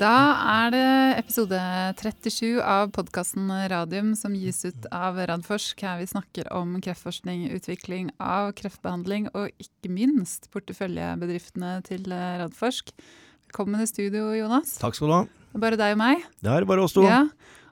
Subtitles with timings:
[0.00, 0.84] Da er det
[1.20, 1.58] episode
[2.00, 5.82] 37 av podkasten Radium som gis ut av Radforsk.
[5.84, 12.94] Her vi snakker om kreftforskning, utvikling av kreftbehandling og ikke minst porteføljebedriftene til Radforsk.
[13.50, 14.78] Velkommen i studio, Jonas.
[14.80, 15.20] Takk skal du ha.
[15.66, 16.24] Bare deg og meg.
[16.40, 17.04] Det er bare oss to.
[17.04, 17.26] Ja.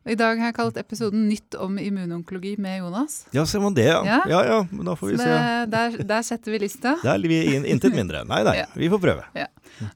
[0.09, 3.27] I dag har jeg kalt episoden 'Nytt om immunonkologi med Jonas'.
[3.37, 4.01] Ja, ser man det, ja.
[4.07, 4.19] Ja.
[4.29, 5.67] Ja ja, men da får vi det, se.
[5.75, 6.95] der, der setter vi lista.
[7.03, 8.25] Der er vi in, intet mindre.
[8.25, 8.67] Nei, nei, Ja.
[8.75, 9.47] vi får prøve.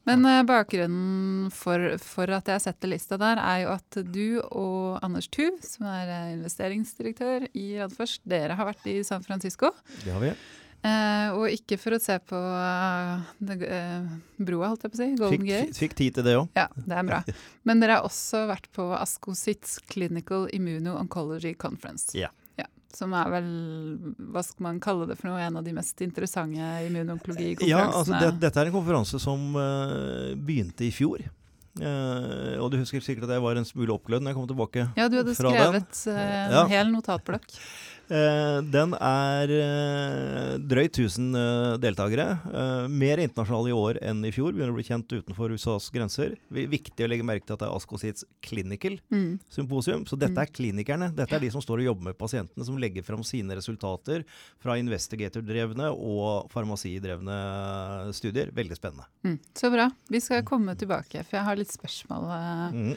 [0.06, 4.98] Men uh, bakgrunnen for, for at jeg setter lista der, er jo at du og
[5.02, 9.72] Anders Tuv, som er eh, investeringsdirektør i Radforsk, dere har vært i San Francisco.
[10.05, 10.34] Det har vi.
[10.82, 14.06] Eh, og ikke for å se på uh, det, uh,
[14.42, 15.06] broa, holdt jeg på å si.
[15.20, 15.77] Golden Fikk, Gate.
[15.78, 16.48] fikk tid til det òg.
[16.58, 17.20] Ja, det er bra.
[17.68, 22.10] Men dere har også vært på ASCOSITS Clinical Immuno-Oncology Conference.
[22.18, 22.32] Ja.
[22.58, 23.46] Ja, Som er vel,
[24.34, 26.58] hva skal man kalle det for noe, en av de mest interessante
[26.88, 27.70] immunonkologikonferansene.
[27.70, 31.22] Ja, altså det, dette er en konferanse som uh, begynte i fjor.
[31.80, 34.83] Uh, og du husker sikkert at jeg var en smule oppglødd når jeg kom tilbake.
[34.98, 36.66] Ja, du hadde skrevet uh, en Ja.
[36.75, 37.47] hel notatblokk.
[38.12, 42.27] Eh, den er eh, drøyt 1000 eh, deltakere.
[42.52, 44.52] Eh, mer internasjonal i år enn i fjor.
[44.52, 46.34] Begynner å bli kjent utenfor USAs grenser.
[46.52, 49.38] Vi- Viktig å legge merke til at det er ASCOSITS Clinical Mm.
[49.48, 50.04] symposium.
[50.04, 50.42] Så dette Mm.
[50.42, 51.14] er klinikerne.
[51.16, 54.24] Dette er de som står og jobber med pasientene, som legger fram sine resultater
[54.60, 58.50] fra investigator-drevne og farmasidrevne studier.
[58.52, 59.06] Veldig spennende.
[59.24, 59.38] Mm.
[59.54, 59.88] Så bra.
[60.10, 62.97] Vi skal komme tilbake, for jeg har litt spørsmål eh,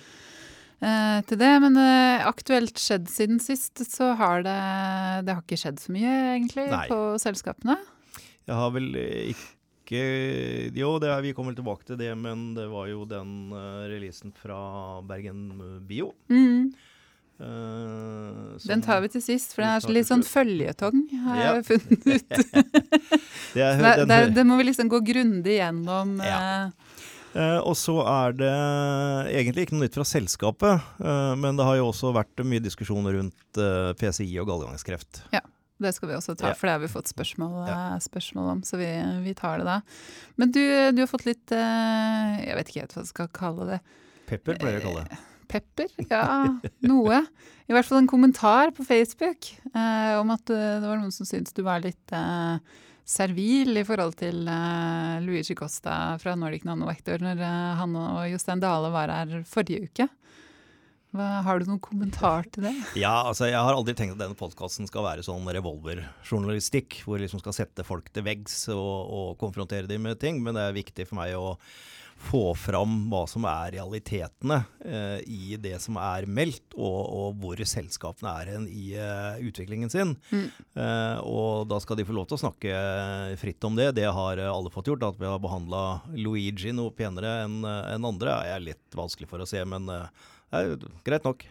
[0.79, 1.51] til det.
[1.63, 4.55] Men eh, aktuelt skjedd siden sist, så har det
[5.25, 6.87] Det har ikke skjedd så mye, egentlig, Nei.
[6.91, 7.77] på selskapene.
[8.45, 12.65] Jeg har vel eh, ikke Jo, det er, vi kommer tilbake til det, men det
[12.71, 14.57] var jo den uh, releasen fra
[15.05, 15.43] Bergen
[15.85, 16.11] Bio.
[16.29, 16.71] Mm.
[17.39, 21.53] Uh, Den tar vi til sist, for det er litt sånn føljetong, har Ja.
[21.59, 22.29] jeg funnet ut.
[23.55, 26.17] Det, er, den, det, det må vi liksom gå grundig gjennom.
[26.19, 26.39] Ja.
[26.65, 26.84] eh,
[27.35, 28.51] Eh, og så er det
[29.35, 33.17] egentlig ikke noe nytt fra selskapet, eh, men det har jo også vært mye diskusjoner
[33.19, 35.23] rundt eh, PCI og gallegangskreft.
[35.75, 37.73] Det skal vi også ta, for det har vi fått spørsmål, Ja.
[37.95, 38.87] eh, spørsmål om, så vi,
[39.25, 39.81] vi tar det da.
[40.39, 40.61] Men du,
[40.95, 43.79] du har fått litt eh, Jeg vet ikke helt hva jeg skal kalle det.
[44.29, 45.19] Pepper pleier jeg å kalle det.
[45.51, 45.91] Pepper?
[46.09, 46.23] Ja,
[46.87, 47.19] noe.
[47.67, 51.27] I hvert fall en kommentar på Facebook eh, om at eh, det var noen som
[51.27, 52.55] syntes du var litt eh,
[53.05, 58.63] servil i forhold til uh, Luigi Costa fra Nordic Nanovector når uh, han og Jostein
[58.63, 60.07] Dale var her forrige uke.
[61.15, 62.73] Hva, har du noen kommentar til det?
[63.05, 67.25] Ja, altså jeg har aldri tenkt at denne podkasten skal være sånn revolverjournalistikk, hvor vi
[67.25, 70.75] liksom skal sette folk til veggs og, og konfrontere dem med ting, men det er
[70.75, 71.55] viktig for meg å
[72.15, 77.59] få fram hva som er realitetene eh, i det som er meldt, og, og hvor
[77.67, 80.15] selskapene er hen i eh, utviklingen sin.
[80.31, 80.47] Mm.
[80.79, 82.73] Eh, og da skal de få lov til å snakke
[83.41, 83.91] fritt om det.
[83.99, 85.03] Det har eh, alle fått gjort.
[85.05, 85.83] At vi har behandla
[86.15, 90.27] Luigi noe penere enn en enn andre, er litt vanskelig for å se, men eh,
[90.51, 91.45] det er greit nok.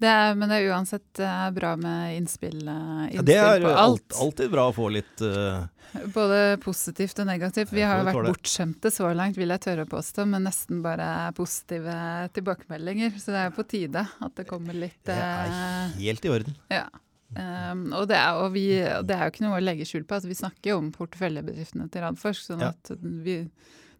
[0.00, 3.72] Det er, men det er uansett eh, bra med innspill, innspill Ja, det er på
[3.82, 5.66] alt, alltid bra å få litt uh,
[6.14, 7.72] Både positivt og negativt.
[7.74, 11.08] Vi har jo vært bortskjemte så langt, vil jeg tørre å påstå, men nesten bare
[11.36, 11.96] positive
[12.36, 13.12] tilbakemeldinger.
[13.18, 16.56] Så det er på tide at det kommer litt Det er eh, helt i orden.
[16.70, 16.86] Ja.
[17.34, 20.16] Um, og, det er, og vi, det er jo ikke noe å legge skjul på.
[20.16, 22.46] Altså, vi snakker jo om porteføljebedriftene til Radforsk.
[22.52, 22.72] sånn Ja.
[22.72, 23.42] at vi,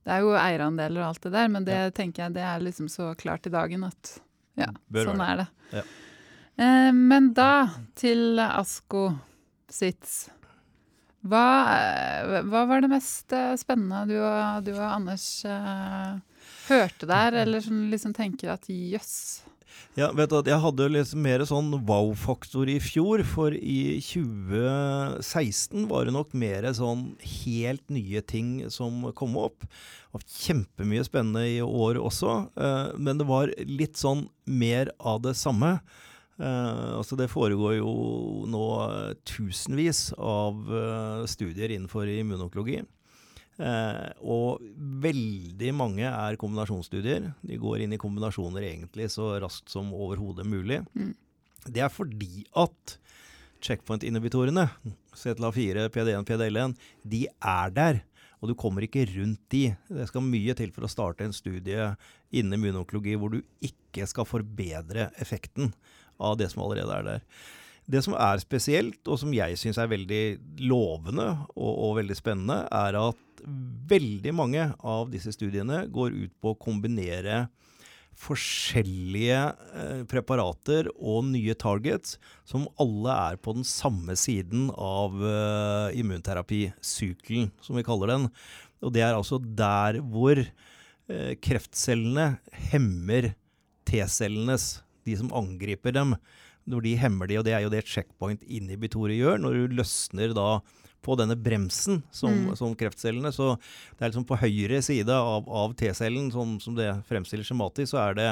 [0.07, 2.89] Det er jo eierandeler og alt det der, men det tenker jeg det er liksom
[2.89, 4.17] så klart i dagen at
[4.59, 5.49] ja, Bør sånn er det.
[5.79, 5.85] Ja.
[6.61, 7.53] Eh, men da
[7.99, 9.09] til Asko
[9.71, 10.29] Sitz.
[11.21, 11.45] Hva,
[11.77, 16.17] eh, hva var det mest eh, spennende du og, du og Anders eh,
[16.71, 19.43] hørte der, eller som liksom tenker at jøss
[19.99, 26.07] Ja, vet du, Jeg hadde liksom mer sånn wow-faktor i fjor, for i 2016 var
[26.07, 29.67] det nok mer sånn helt nye ting som kom opp.
[30.15, 35.35] Og kjempemye spennende i år også, eh, men det var litt sånn mer av det
[35.39, 35.81] samme.
[36.41, 37.93] Eh, altså Det foregår jo
[38.49, 38.65] nå
[39.29, 42.81] tusenvis av eh, studier innenfor immunonkologi.
[43.61, 44.63] Eh, og
[45.05, 47.31] veldig mange er kombinasjonsstudier.
[47.45, 50.81] De går inn i kombinasjoner egentlig så raskt som overhodet mulig.
[50.97, 51.13] Mm.
[51.69, 52.97] Det er fordi at
[53.61, 54.65] checkpoint-inhibitorene,
[55.13, 58.01] CTLA4, PD1, PDL1, de er der.
[58.41, 59.67] Og du kommer ikke rundt de.
[59.91, 61.91] Det skal mye til for å starte en studie
[62.33, 65.75] innen immunonkologi hvor du ikke skal forbedre effekten
[66.17, 67.27] av det som allerede er der.
[67.91, 70.25] Det som er spesielt, og som jeg syns er veldig
[70.63, 71.27] lovende
[71.57, 73.45] og, og veldig spennende, er at
[73.91, 77.49] veldig mange av disse studiene går ut på å kombinere
[78.21, 79.39] forskjellige
[79.81, 87.51] eh, preparater og nye targets som alle er på den samme siden av eh, immunterapisykelen,
[87.65, 88.29] som vi kaller den.
[88.85, 92.35] Og det er altså der hvor eh, kreftcellene
[92.73, 93.33] hemmer
[93.89, 96.15] T-cellenes, de som angriper dem.
[96.71, 100.61] Når de hemmer de, og det er jo det checkpoint-inhibitorer gjør, når du løsner da
[101.01, 102.57] på denne bremsen som, Mm.
[102.59, 103.33] som kreftcellene.
[103.33, 103.55] Så
[103.97, 108.03] det er liksom på høyre side av, av T-cellen, som, som det fremstiller skjematisk, så
[108.11, 108.29] er det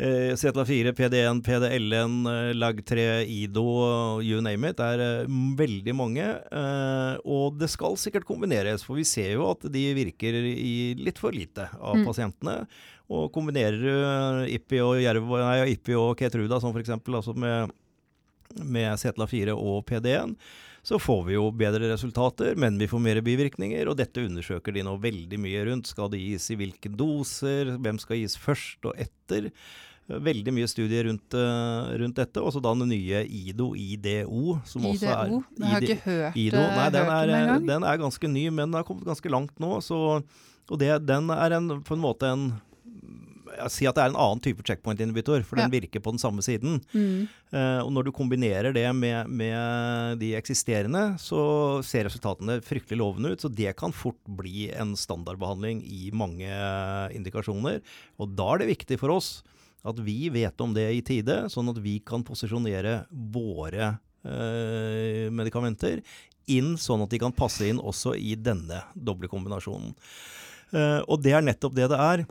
[0.00, 2.98] eh, CTLA4, PD1, PDL1, eh, LAG3,
[3.30, 4.76] IDO, you name it.
[4.78, 6.26] Det er eh, veldig mange.
[6.50, 11.18] Eh, og det skal sikkert kombineres, for vi ser jo at de virker i litt
[11.18, 12.06] for lite av Mm.
[12.10, 12.66] pasientene.
[13.08, 16.92] Og kombinerer du Ippi og, Jerv, nei, Ippi og Ketruda, som f.eks.
[16.92, 17.72] Altså med,
[18.60, 20.34] med Setla 4 og PD1,
[20.88, 23.88] så får vi jo bedre resultater, men vi får mer bivirkninger.
[23.90, 25.90] Og dette undersøker de nå veldig mye rundt.
[25.90, 27.74] Skal det gis i hvilke doser?
[27.76, 29.50] Hvem skal gis først og etter?
[30.08, 32.40] Veldig mye studier rundt, eh, rundt dette.
[32.40, 35.42] Og så da den nye IDO, IDO, som også er IDO?
[35.58, 36.62] Jeg har ikke hørt, IDO.
[36.62, 37.66] Nei, eh, den er, den engang.
[37.72, 39.74] den er ganske ny, men den har kommet ganske langt nå.
[39.84, 40.00] Så,
[40.68, 42.48] og det, den er en, på en måte en
[43.72, 46.78] Si at det er en annen type checkpoint-inhibitor, for den virker på den samme siden.
[46.92, 47.26] Mm.
[47.52, 51.40] Uh, og når du kombinerer det med, med de eksisterende, så
[51.86, 53.44] ser resultatene fryktelig lovende ut.
[53.44, 56.48] Så det kan fort bli en standardbehandling i mange
[57.16, 57.80] indikasjoner.
[58.20, 59.38] Og da er det viktig for oss
[59.88, 63.94] at vi vet om det i tide, sånn at vi kan posisjonere våre
[64.26, 66.02] uh, medikamenter
[66.48, 69.94] inn sånn at de kan passe inn også i denne doble kombinasjonen.
[70.72, 72.24] Uh, og det er nettopp det det er.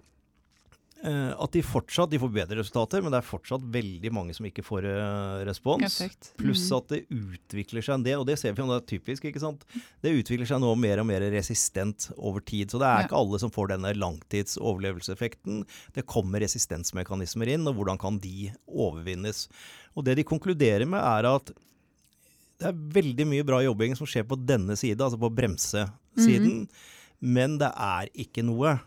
[1.07, 4.47] Eh, at de fortsatt de får bedre resultater, men det er fortsatt veldig mange som
[4.49, 5.99] ikke får eh, respons.
[6.39, 6.77] Pluss Mm.
[6.77, 9.23] at det utvikler seg en del, og det ser vi jo det er typisk.
[9.29, 9.63] ikke sant?
[10.03, 12.73] Det utvikler seg nå mer og mer resistent over tid.
[12.73, 15.63] Så det er ikke alle som får denne langtidsoverlevelseseffekten.
[15.95, 19.47] Det kommer resistensmekanismer inn, og hvordan kan de overvinnes?
[19.95, 21.53] Og det de konkluderer med, er at
[22.57, 26.67] det er veldig mye bra jobbing som skjer på denne siden, altså på bremsesiden,
[27.21, 28.79] men det er ikke noe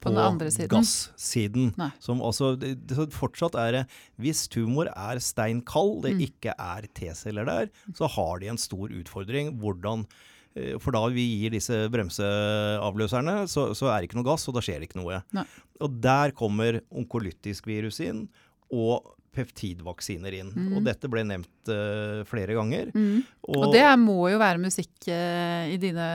[0.00, 0.12] På
[0.54, 0.68] siden.
[0.70, 1.92] gassiden.
[1.98, 3.84] Som også, det, det, fortsatt er det
[4.18, 6.20] Hvis tumor er stein kald, det Mm.
[6.28, 9.58] ikke er T-celler der, så har de en stor utfordring.
[9.58, 10.06] Hvordan
[10.54, 14.54] eh, For da vi gir disse bremseavløserne, så, så er det ikke noe gass, og
[14.54, 15.22] da skjer det ikke noe.
[15.36, 15.44] Nei.
[15.80, 18.28] Og der kommer onkolytisk virus inn,
[18.70, 20.50] og peptidvaksiner inn.
[20.52, 20.72] Mm.
[20.76, 22.90] Og dette ble nevnt uh, flere ganger.
[22.94, 23.22] Mm.
[23.54, 26.08] Og det må jo være musikk uh, i dine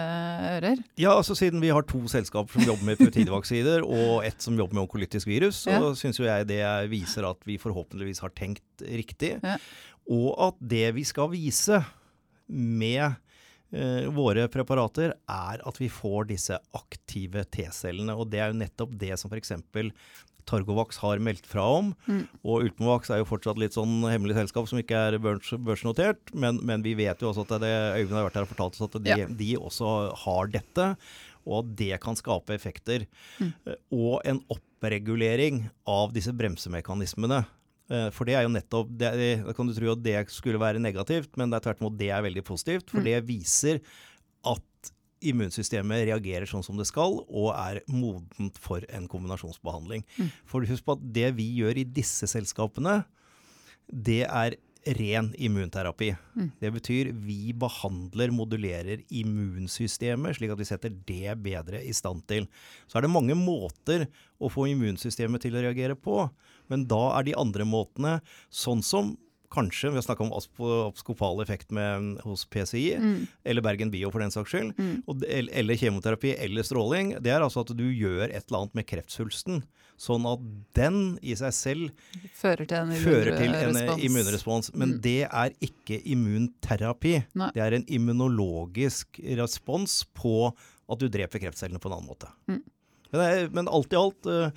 [0.57, 0.83] ører.
[0.99, 4.77] Ja, altså Siden vi har to selskaper som jobber med peptidvaksiner, og ett som jobber
[4.77, 5.81] med onkolytisk virus, så Ja.
[5.97, 6.61] syns jo jeg det
[6.91, 9.37] viser at vi forhåpentligvis har tenkt riktig.
[9.43, 9.57] Ja.
[10.11, 11.79] Og at det vi skal vise
[12.47, 13.05] med
[13.71, 18.15] eh, våre preparater, er at vi får disse aktive T-cellene.
[18.19, 19.53] Og det er jo nettopp det som f.eks.
[20.45, 21.93] Targovax har meldt fra om.
[22.07, 22.27] Mm.
[22.43, 26.33] Og Ultimovax er jo fortsatt litt sånn hemmelig selskap som ikke er børs, børsnotert.
[26.33, 28.87] Men, men vi vet jo også at det, Øyvind har vært her og fortalt oss
[28.89, 29.27] at de, Ja.
[29.27, 29.93] de også
[30.25, 30.89] har dette.
[31.45, 33.05] Og at det kan skape effekter.
[33.39, 33.53] Mm.
[33.67, 37.45] Eh, Og en oppregulering av disse bremsemekanismene.
[37.91, 39.11] Eh, For det er jo nettopp det,
[39.45, 42.09] Da kan du tro at det skulle være negativt, men det er tvert imot det
[42.11, 42.89] er veldig positivt.
[42.89, 43.03] For Mm.
[43.03, 43.81] det viser
[44.45, 44.61] at
[45.29, 50.05] immunsystemet reagerer sånn som det skal, og er modent for en kombinasjonsbehandling.
[50.17, 50.29] Mm.
[50.49, 53.01] For husk på at det vi gjør i disse selskapene,
[53.87, 56.09] det er ren immunterapi.
[56.35, 56.49] Mm.
[56.59, 62.49] Det betyr vi behandler, modulerer immunsystemet, slik at vi setter det bedre i stand til.
[62.87, 64.07] Så er det mange måter
[64.43, 66.25] å få immunsystemet til å reagere på,
[66.71, 68.17] men da er de andre måtene
[68.51, 69.15] sånn som
[69.53, 73.27] kanskje, vi har snakka om oppskopal effekt med, hos PCI, Mm.
[73.45, 75.03] eller Bergen Bio for den saks skyld, Mm.
[75.07, 78.87] og, eller kjemoterapi eller stråling, det er altså at du gjør et eller annet med
[78.89, 79.63] kreftsvulsten.
[80.03, 80.41] Sånn at
[80.73, 81.91] den i seg selv
[82.35, 84.03] Fører til en fører til en immunrespons.
[84.03, 84.71] immunrespons.
[84.75, 85.01] Men Mm.
[85.01, 87.25] det er ikke immunterapi.
[87.35, 87.51] Nei.
[87.53, 90.51] Det er en immunologisk respons på
[90.89, 92.27] at du dreper kreftcellene på en annen måte.
[92.49, 92.61] Mm.
[93.13, 94.49] Men, men alt i alt, eh,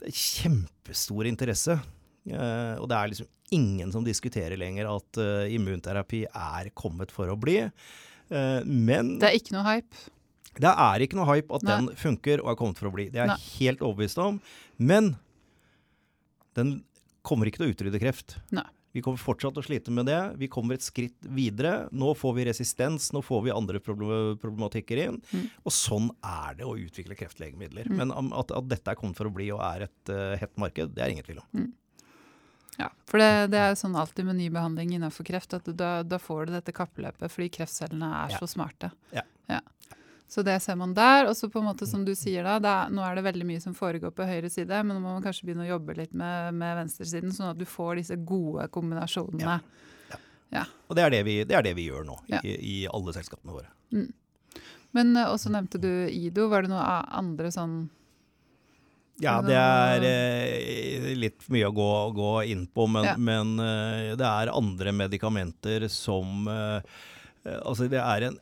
[0.00, 1.80] det er kjempestor interesse.
[2.24, 7.30] Eh, og det er liksom ingen som diskuterer lenger at eh, immunterapi er kommet for
[7.30, 7.58] å bli.
[7.64, 10.06] Eh, men Det er ikke noe hype.
[10.56, 11.74] det er ikke noe hype at Nei.
[11.76, 13.10] den funker og er kommet for å bli.
[13.12, 13.50] Det er jeg Nei.
[13.58, 14.40] helt overbevist om.
[14.78, 15.16] Men
[16.56, 16.78] den
[17.26, 18.38] kommer ikke til å utrydde kreft.
[18.54, 18.66] Nei.
[18.94, 20.20] Vi kommer fortsatt til å slite med det.
[20.38, 21.88] Vi kommer et skritt videre.
[21.90, 25.16] Nå får vi resistens, nå får vi andre problematikker inn.
[25.32, 25.48] Mm.
[25.66, 27.90] Og sånn er det å utvikle kreftlegemidler.
[27.90, 27.96] Mm.
[27.98, 30.94] Men at, at dette er kommet for å bli og er et uh, hett marked,
[30.94, 31.66] det er ingen tvil om.
[32.78, 36.18] Ja, for det, det er sånn alltid med ny behandling innenfor kreft, at da, da
[36.18, 38.38] får du dette kappløpet fordi kreftcellene er Ja.
[38.42, 38.90] så smarte.
[39.14, 39.22] Ja.
[40.34, 41.28] Så det ser man der.
[41.28, 43.60] Og så på en måte som du sier da, er, nå er det veldig mye
[43.62, 46.54] som foregår på høyre side, men nå må man kanskje begynne å jobbe litt med,
[46.58, 49.60] med venstresiden, sånn at du får disse gode kombinasjonene.
[50.54, 52.40] Ja, Og det er det vi, det er det vi gjør nå Ja.
[52.42, 53.70] i, i alle selskapene våre.
[54.94, 56.48] Men eh, også nevnte du Ido.
[56.50, 56.82] Var det noe
[57.20, 57.88] andre sånn
[59.22, 63.14] Ja, det er eh, litt mye å gå, gå inn på, men, Ja.
[63.16, 66.80] men eh, det er andre medikamenter som eh,
[67.46, 68.38] eh, Altså, det er en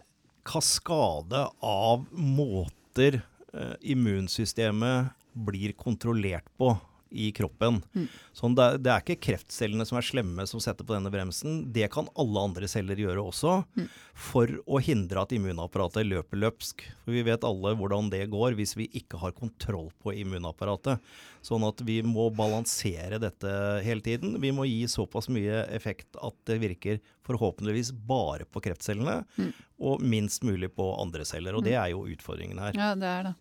[0.48, 3.20] kaskade av måter
[3.52, 6.72] eh, immunsystemet blir kontrollert på
[7.12, 7.82] i kroppen.
[7.94, 8.08] Mm.
[8.34, 11.72] Sånn det, det er ikke kreftcellene som er slemme som setter på denne bremsen.
[11.72, 13.88] Det kan alle andre celler gjøre også, Mm.
[14.14, 16.82] for å hindre at immunapparatet løper løpsk.
[17.04, 21.00] For vi vet alle hvordan det går hvis vi ikke har kontroll på immunapparatet.
[21.42, 23.52] Sånn at vi må balansere dette
[23.82, 24.36] hele tiden.
[24.40, 29.52] Vi må gi såpass mye effekt at det virker forhåpentligvis bare på kreftcellene, Mm.
[29.80, 31.54] og minst mulig på andre celler.
[31.56, 32.72] Og det er jo utfordringen her.
[32.74, 33.34] Ja, det er det.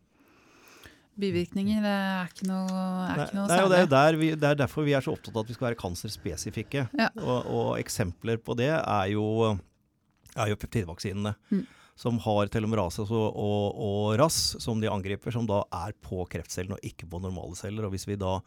[1.22, 4.20] Bivirkninger det er ikke noe, er ikke noe nei, og det, er særlig.
[4.22, 6.88] vi, det er derfor vi er så opptatt av at vi skal være kanserspesifikke.
[6.98, 7.12] Ja.
[7.22, 9.28] Og, og eksempler på det er jo,
[10.36, 11.36] er jo peptidvaksinene.
[11.54, 11.64] Mm.
[12.02, 16.80] Som har telomerase og, og, og RAS som de angriper, som da er på kreftcellene
[16.80, 17.86] og ikke på normale celler.
[17.86, 18.40] Og hvis vi da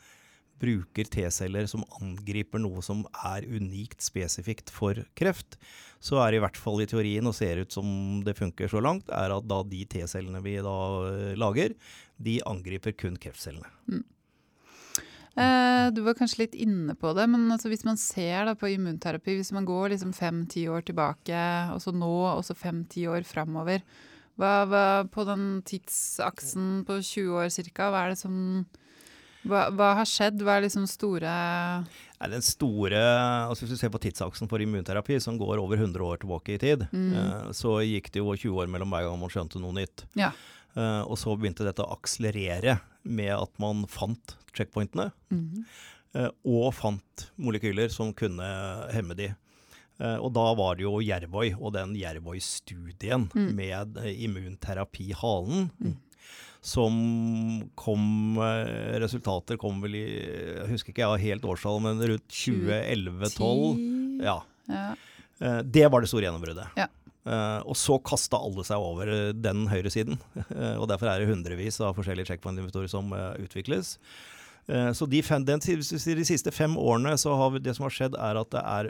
[0.61, 5.59] bruker T-celler som angriper noe som er unikt spesifikt for kreft,
[6.05, 7.87] så er det i hvert fall i teorien, og ser ut som
[8.25, 10.79] det funker så langt, er at da de T-cellene vi da
[11.11, 11.77] eh, lager,
[12.21, 13.71] de angriper kun kreftcellene.
[15.35, 19.39] Eh, du var kanskje litt inne på det, men altså hvis man ser på immunterapi,
[19.41, 21.41] hvis man går liksom fem-ti år tilbake,
[21.75, 23.83] og så nå, og så fem-ti år framover,
[24.39, 28.37] hva, hva på den tidsaksen på 20 år cirka, hva er det som
[29.47, 30.41] hva, hva har skjedd?
[30.43, 31.33] Hva er liksom store
[32.21, 33.01] Nei, den store,
[33.51, 36.59] altså Hvis du ser på tidsaksen for immunterapi, som går over 100 år tilbake i
[36.63, 37.13] tid, Mm.
[37.13, 40.07] eh, så gikk det jo 20 år mellom hver gang man skjønte noe nytt.
[40.17, 40.31] Ja.
[40.77, 45.65] Eh, og så begynte dette å akselerere med at man fant checkpointene, Mm.
[46.15, 49.35] eh, og fant molekyler som kunne hemme de.
[50.01, 53.55] Og da var det jo Jervøy og den Jervøy-studien Mm.
[53.55, 55.71] med immunterapi halen.
[55.81, 55.97] Mm.
[56.65, 56.95] Som
[57.77, 62.25] kom eh, Resultater kom vel i Jeg husker ikke jeg har helt årstall, men rundt
[62.33, 64.23] 2011-2012.
[64.25, 64.39] Ja.
[64.73, 64.85] ja.
[65.45, 66.79] Eh, Det var det store gjennombruddet.
[66.81, 66.89] Ja.
[67.25, 70.19] Uh, og så kasta alle seg over den høyresiden.
[70.37, 73.97] Uh, og derfor er det hundrevis av forskjellige checkpoint-inventorer som uh, utvikles.
[74.65, 78.15] Så de, fem, den, de siste fem årene så har vi, det som har skjedd,
[78.17, 78.87] er at det er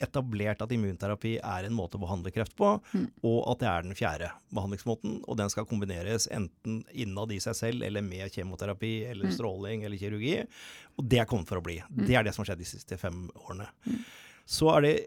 [0.00, 3.06] etablert at immunterapi er en måte å behandle kreft på, Mm.
[3.22, 5.20] og at det er den fjerde behandlingsmåten.
[5.28, 9.36] Og den skal kombineres enten innad i seg selv eller med kjemoterapi eller Mm.
[9.36, 10.46] stråling eller kirurgi.
[10.98, 11.82] Og det er kommet for å bli.
[11.90, 12.06] Mm.
[12.06, 13.68] Det er det som har skjedd de siste fem årene.
[13.86, 14.04] Mm.
[14.46, 15.06] Så er det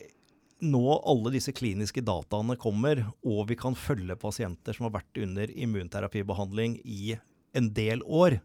[0.62, 5.48] nå alle disse kliniske dataene kommer, og vi kan følge pasienter som har vært under
[5.48, 7.18] immunterapibehandling i
[7.54, 8.40] en del år.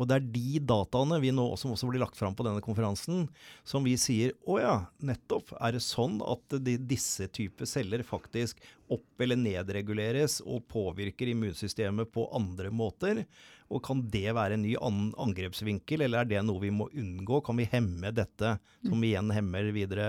[0.00, 3.26] Og det er de dataene vi nå, som også blir lagt fram på denne konferansen,
[3.64, 5.52] som vi sier å ja, nettopp.
[5.60, 12.12] Er det sånn at de, disse typer celler faktisk opp- eller nedreguleres og påvirker immunsystemet
[12.14, 13.24] på andre måter?
[13.72, 17.40] Og kan det være en ny an angrepsvinkel, eller er det noe vi må unngå?
[17.44, 20.08] Kan vi hemme dette, som igjen hemmer videre,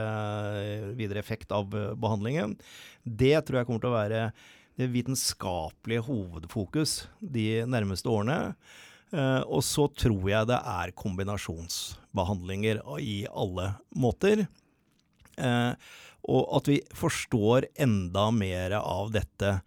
[0.98, 2.58] videre effekt av eh, behandlingen?
[3.04, 4.26] Det tror jeg kommer til å være
[4.80, 8.56] det vitenskapelige hovedfokus de nærmeste årene.
[9.14, 14.48] Eh, og så tror jeg det er kombinasjonsbehandlinger i alle måter.
[15.38, 15.74] Eh,
[16.24, 19.62] og at vi forstår enda mer av dette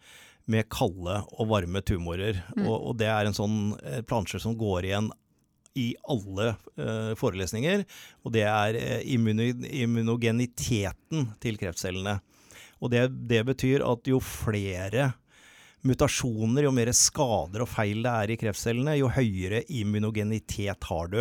[0.47, 2.45] med kalde og varme tumorer.
[2.57, 2.67] Mm.
[2.67, 5.12] Og, og det er en sånn eh, plansje som går igjen
[5.76, 7.85] i alle eh, forelesninger.
[8.25, 12.21] Og det er immunogeniteten til kreftcellene.
[12.81, 15.12] Og det, det betyr at jo flere
[15.87, 21.21] mutasjoner, jo mer skader og feil det er i kreftcellene, jo høyere immunogenitet har du.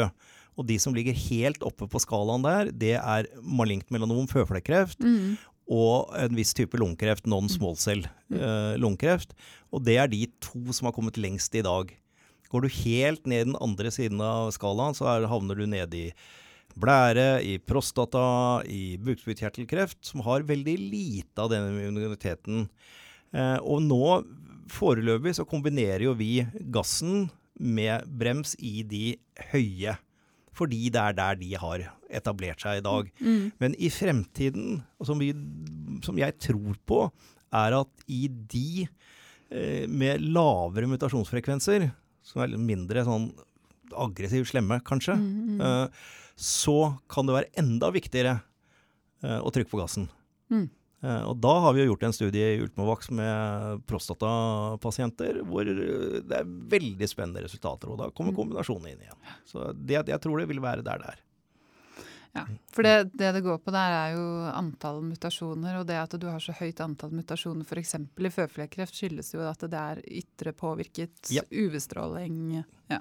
[0.55, 5.35] Og de som ligger helt oppe på skalaen der, det er malignt melanom, føflekkreft, Mm.
[5.67, 9.33] og en viss type lungekreft, non-small cell eh, lungekreft.
[9.73, 11.91] Og det er de to som har kommet lengst i dag.
[12.51, 16.13] Går du helt ned den andre siden av skalaen, så er, havner du nede i
[16.79, 22.67] blære, i prostata, i bukspyttkjertelkreft, som har veldig lite av denne immuniteten.
[23.35, 24.23] Eh, og nå,
[24.71, 26.39] foreløpig, så kombinerer jo vi
[26.73, 27.29] gassen
[27.59, 29.15] med brems i de
[29.51, 29.95] høye.
[30.55, 31.83] Fordi det er der de har
[32.15, 33.09] etablert seg i dag.
[33.19, 33.51] Mm.
[33.59, 35.33] Men i fremtiden, som, vi,
[36.05, 37.01] som jeg tror på,
[37.55, 41.89] er at i de eh, med lavere mutasjonsfrekvenser,
[42.25, 43.29] som er mindre sånn
[43.95, 45.61] aggressivt slemme, kanskje, Mm, mm.
[45.61, 48.39] eh, så kan det være enda viktigere
[49.23, 50.09] eh, å trykke på gassen.
[50.51, 50.65] Mm.
[51.03, 56.21] Eh, og da har vi jo gjort en studie i Ultimovax med prostatapasienter, hvor eh,
[56.25, 57.91] det er veldig spennende resultater.
[57.91, 58.39] Og da kommer Mm.
[58.39, 59.21] kombinasjonen inn igjen.
[59.45, 61.21] Så det, jeg tror det vil være der det er.
[62.35, 65.77] Ja, for det, det det går på der, er jo antall mutasjoner.
[65.79, 67.95] Og det at du har så høyt antall mutasjoner f.eks.
[67.95, 71.43] i føflekkreft, skyldes jo at det er ytre påvirket Ja.
[71.51, 72.65] UV-stråling.
[72.89, 72.99] Ja.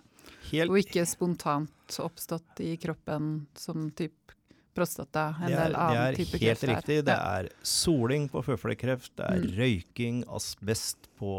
[0.53, 4.34] Helt, Og ikke spontant oppstått i kroppen som type
[4.75, 6.97] prostata, en er, del annen det er helt riktig.
[7.07, 9.51] Det er soling på føflekkreft, det er Mm.
[9.59, 11.31] røyking, asbest på,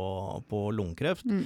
[0.50, 1.26] på lungekreft.
[1.26, 1.46] Mm.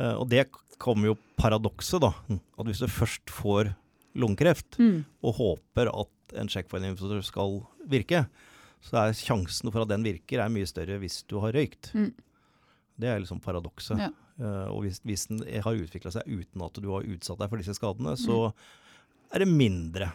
[0.00, 0.46] Uh, og det
[0.80, 2.12] kommer jo paradokset, da.
[2.58, 3.74] At hvis du først får
[4.16, 5.04] lungekreft, Mm.
[5.22, 8.26] og håper at en checkpoint-inhibitor skal virke,
[8.82, 11.92] så er sjansen for at den virker, er mye større hvis du har røykt.
[11.94, 12.12] Mm.
[12.98, 13.98] Det er liksom paradokset.
[13.98, 14.10] Ja.
[14.40, 17.60] Uh, og hvis, hvis den har utvikla seg uten at du har utsatt deg for
[17.60, 18.22] disse skadene, Mm.
[18.24, 18.52] så
[19.34, 20.12] er det mindre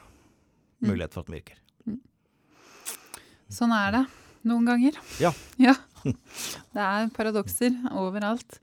[0.92, 1.62] mulighet for at den virker.
[3.56, 4.04] Sånn er det
[4.50, 4.98] noen ganger.
[5.22, 5.32] Ja.
[5.68, 5.76] ja.
[6.06, 8.60] Det er paradokser overalt.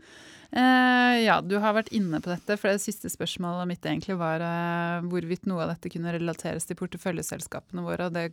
[0.52, 4.42] Eh, ja, du har vært inne på dette, for det siste spørsmålet mitt egentlig var
[4.44, 8.26] eh, hvorvidt noe av dette kunne relateres til porteføljeselskapene våre, og det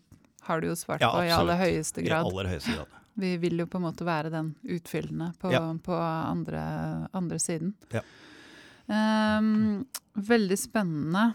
[0.50, 2.26] har du jo svart Ja, på i aller høyeste grad.
[2.28, 2.98] I aller høyeste grad.
[3.24, 5.64] Vi vil jo på en måte være den utfyllende på, Ja.
[5.84, 6.62] på andre,
[7.16, 7.74] andre siden.
[7.92, 8.04] Ja.
[8.90, 11.34] Um, veldig spennende.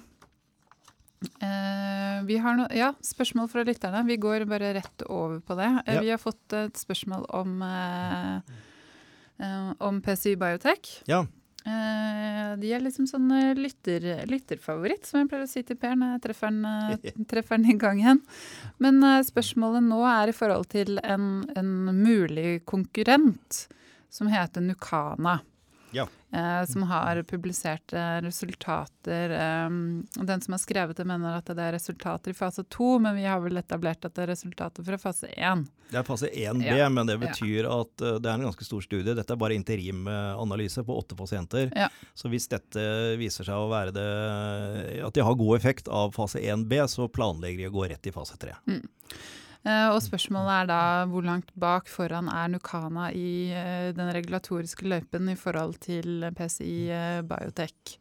[1.42, 4.04] Eh, vi har no ja, spørsmål fra lytterne.
[4.08, 5.70] Vi går bare rett over på det.
[5.86, 6.00] Eh, Ja.
[6.00, 8.40] Vi har fått et spørsmål om, eh,
[9.80, 11.02] om PCI Biotech.
[11.06, 11.24] Ja.
[11.64, 16.22] De er liksom sånn lytter, lytterfavoritt, som jeg pleier å si til Per når jeg
[16.26, 18.20] treffer han, han i gangen.
[18.78, 21.72] Men spørsmålet nå er i forhold til en, en
[22.04, 23.66] mulig konkurrent
[24.10, 25.40] som heter Nukana.
[25.94, 26.04] Ja.
[26.34, 29.30] Eh, som har publisert eh, resultater.
[29.30, 29.70] Eh,
[30.26, 33.24] den som har skrevet det, mener at det er resultater i fase to, men vi
[33.28, 35.62] har vel etablert at det er resultater fra fase én.
[35.92, 36.88] Det er fase 1B, Ja.
[36.90, 39.14] men det betyr at eh, det er en ganske stor studie.
[39.14, 41.70] Dette er bare interimanalyse på åtte pasienter.
[41.76, 41.88] Ja.
[42.14, 42.82] Så hvis dette
[43.20, 44.08] viser seg å være det
[45.06, 48.14] at de har god effekt av fase 1B, så planlegger de å gå rett i
[48.14, 48.56] fase 3.
[48.66, 48.80] Eh,
[49.64, 55.30] og spørsmålet er da hvor langt bak foran er Nukana i eh, den regulatoriske løypen
[55.32, 57.96] i forhold til PCI eh, Biotech.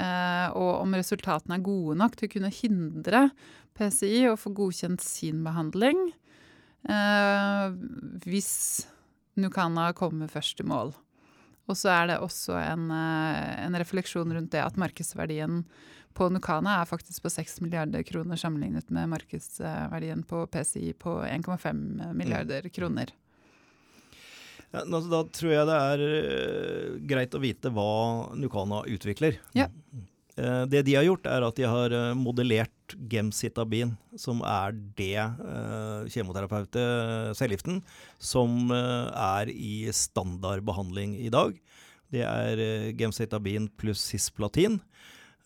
[0.00, 3.26] Eh, og om resultatene er gode nok til å kunne hindre
[3.76, 6.00] PCI å få godkjent sin behandling
[6.88, 7.66] eh,
[8.24, 8.52] hvis
[9.42, 10.94] Nukana kommer først i mål.
[11.72, 15.62] Og så er det også en, eh, en refleksjon rundt det at markedsverdien
[16.12, 22.12] på Nukana er faktisk på 6 milliarder kroner sammenlignet med markedsverdien på PCI på 1,5
[22.12, 23.14] milliarder kroner.
[24.72, 27.92] Ja, da tror jeg det er eh, greit å vite hva
[28.36, 29.40] Nukana utvikler.
[29.56, 29.68] Ja.
[30.40, 35.16] Eh, det de har gjort, er at de har eh, modellert gemcitabin, som er det
[35.16, 37.80] uh, kjemoterapeutet, cellegiften,
[38.20, 41.56] som eh, er i standardbehandling i dag.
[42.12, 42.60] Det er
[43.00, 44.82] gemcitabin pluss cisplatin.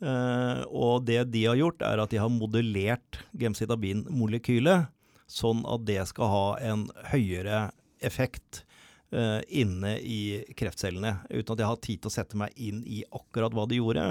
[0.05, 4.91] Eh, og det de har gjort, er at de har modellert gemcitabin-molekylet
[5.27, 7.71] sånn at det skal ha en høyere
[8.05, 8.66] effekt
[9.13, 10.21] eh, inne i
[10.57, 13.81] kreftcellene, uten at jeg har tid til å sette meg inn i akkurat hva de
[13.81, 14.07] gjorde.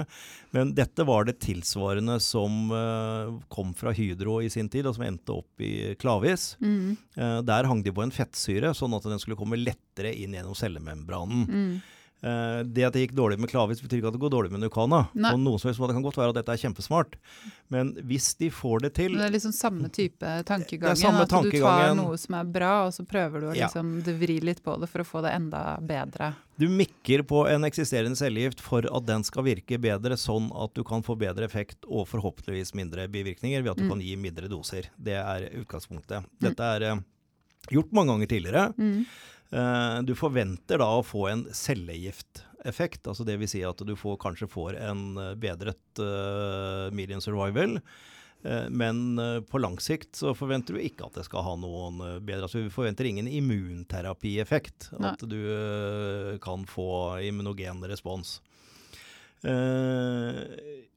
[0.56, 5.06] Men dette var det tilsvarende som eh, kom fra Hydro i sin tid, og som
[5.08, 6.54] endte opp i Klavis.
[6.62, 10.34] Mm, Eh, der hang de på en fettsyre, sånn at den skulle komme lettere inn
[10.36, 11.46] gjennom cellemembranen.
[11.48, 11.76] mm.
[12.24, 14.62] Eh, det at det gikk dårlig med Klavis, betyr ikke at det går dårlig med
[14.64, 15.02] Nukana.
[15.14, 15.32] Nei.
[15.36, 17.18] Og noen som helst måte kan godt være at dette er kjempesmart,
[17.70, 20.96] men hvis de får det til Men det er liksom samme type tankegangen.
[20.96, 23.66] samme at du tar noe som er bra, og så prøver du å Ja.
[23.68, 26.34] liksom du vrir litt på det for å få det enda bedre.
[26.58, 30.82] Du mikker på en eksisterende cellegift for at den skal virke bedre, sånn at du
[30.82, 33.90] kan få bedre effekt og forhåpentligvis mindre bivirkninger ved at du Mm.
[33.90, 34.88] kan gi mindre doser.
[34.98, 36.24] Det er utgangspunktet.
[36.40, 36.96] Dette er eh,
[37.70, 38.74] gjort mange ganger tidligere.
[38.78, 39.04] Mm.
[39.50, 44.18] Eh, du forventer da å få en cellegifteffekt, altså det vil si at du får,
[44.22, 47.78] kanskje får en eh, bedret uh, median survival.
[48.46, 52.44] Uh, Men på lang sikt så forventer du ikke at det skal ha noen bedre
[52.46, 54.90] altså Vi forventer ingen immunterapieffekt.
[54.98, 58.40] At du uh, kan få immunogen respons.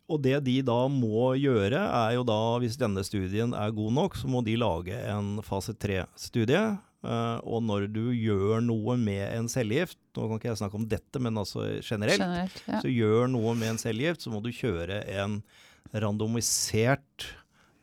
[0.09, 4.15] Og det de da må gjøre, er jo da, hvis denne studien er god nok,
[4.17, 6.63] så må de lage en fase 3-studie.
[7.03, 10.87] Eh, og når du gjør noe med en cellegift, nå kan ikke jeg snakke om
[10.91, 12.63] dette, men altså generelt, Generelt.
[12.67, 12.81] Ja.
[12.83, 15.37] så gjør noe med en cellegift, så må du kjøre en
[15.95, 17.29] randomisert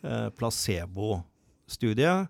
[0.05, 2.29] eh, placebo-studie,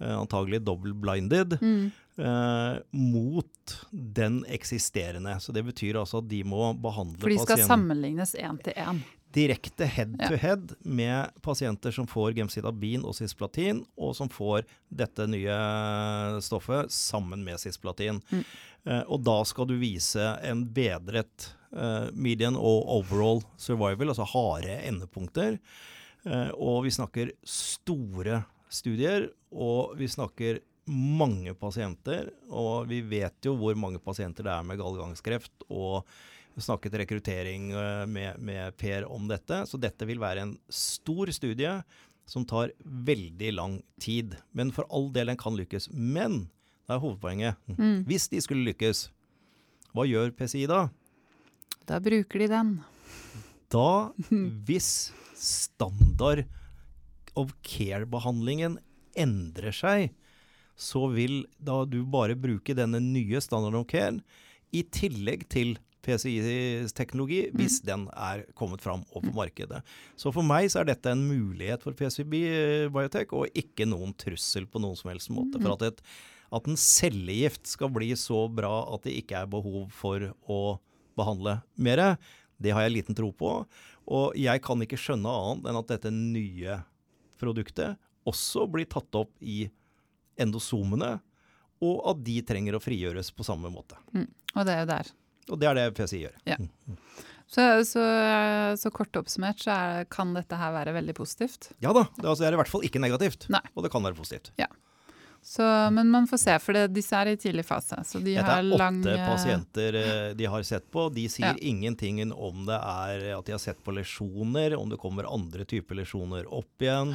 [0.00, 1.90] eh, antagelig double-blinded, Mm.
[2.18, 5.40] eh, mot den eksisterende.
[5.40, 8.62] Så det betyr altså at de må behandle pasienten For de skal pasienten sammenlignes én
[8.62, 9.00] til én.
[9.36, 10.28] Direkte head Ja.
[10.30, 15.56] to head med pasienter som får gemcitabin og cisplatin, og som får dette nye
[16.44, 18.22] stoffet sammen med cisplatin.
[18.30, 18.44] Mm.
[18.86, 24.78] Uh, og da skal du vise en bedret uh, median og overall survival, altså harde
[24.86, 25.58] endepunkter.
[26.24, 32.30] Uh, og vi snakker store studier, og vi snakker mange pasienter.
[32.48, 35.52] Og vi vet jo hvor mange pasienter det er med gallegangskreft.
[35.68, 36.06] og
[36.62, 41.72] snakket rekruttering eh, med, med, Per om dette, så dette vil være en stor studie
[42.26, 44.34] som tar veldig lang tid.
[44.56, 45.90] Men for all del den kan lykkes.
[45.92, 46.46] Men
[46.86, 47.60] det er hovedpoenget.
[47.76, 48.02] Mm.
[48.08, 49.08] Hvis de skulle lykkes,
[49.94, 50.86] hva gjør PCI da?
[51.86, 52.74] Da bruker de den.
[53.72, 54.12] Da,
[54.66, 56.46] hvis standard
[57.36, 58.80] of care-behandlingen
[59.16, 60.14] endrer seg,
[60.76, 64.18] så vil da du bare bruke denne nye standard of care
[64.76, 67.86] i tillegg til PCI-teknologi hvis mm.
[67.88, 69.82] den er kommet fram og på markedet.
[70.18, 74.14] Så for meg så er dette en mulighet for PCB eh, Biotech, og ikke noen
[74.18, 75.60] trussel på noen som helst måte.
[75.60, 75.76] For mm.
[75.76, 76.16] at, et,
[76.60, 80.60] at en cellegift skal bli så bra at det ikke er behov for å
[81.16, 82.16] behandle mer,
[82.56, 83.52] det har jeg liten tro på.
[84.06, 86.80] Og jeg kan ikke skjønne annet enn at dette nye
[87.40, 89.66] produktet også blir tatt opp i
[90.40, 91.16] endosomene,
[91.84, 93.98] og at de trenger å frigjøres på samme måte.
[94.16, 94.28] Mm.
[94.56, 95.10] Og det er jo der
[95.50, 96.38] og det er det PSI gjør.
[96.48, 96.58] Ja.
[96.60, 96.98] Mm.
[97.46, 98.02] Så, så,
[98.74, 101.70] så, kort oppsummert så er, kan dette her være veldig positivt?
[101.78, 103.46] Ja da, det, altså, er i hvert fall ikke negativt.
[103.54, 103.62] Nei.
[103.76, 104.50] Og det kan være positivt.
[104.58, 104.66] Ja.
[105.46, 105.62] Så,
[105.94, 108.00] men man får se, for det, disse er i tidlig fase.
[108.02, 108.96] Så de Dette er åtte lang,
[109.28, 111.04] pasienter eh, de har sett på.
[111.14, 111.60] De sier ja.
[111.70, 116.00] ingenting om det er at de har sett på lesjoner, om det kommer andre typer
[116.00, 117.14] lesjoner opp igjen.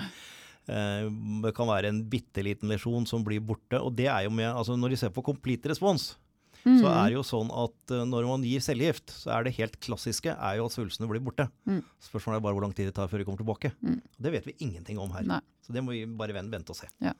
[0.71, 1.09] Eh,
[1.43, 3.81] det kan være en bitte liten lesjon som blir borte.
[3.81, 6.15] og det er jo med, altså Når de ser på complete response,
[6.63, 6.77] mm.
[6.79, 9.77] så er det jo sånn at uh, når man gir cellegift, så er det helt
[9.83, 11.47] klassiske er jo at svulstene blir borte.
[11.69, 11.81] Mm.
[12.07, 13.73] Spørsmålet er bare hvor lang tid det tar før de kommer tilbake.
[13.81, 13.99] Mm.
[14.21, 15.27] Det vet vi ingenting om her.
[15.35, 15.41] Nei.
[15.65, 16.89] Så det må vi bare vente og se.
[17.03, 17.15] Ja.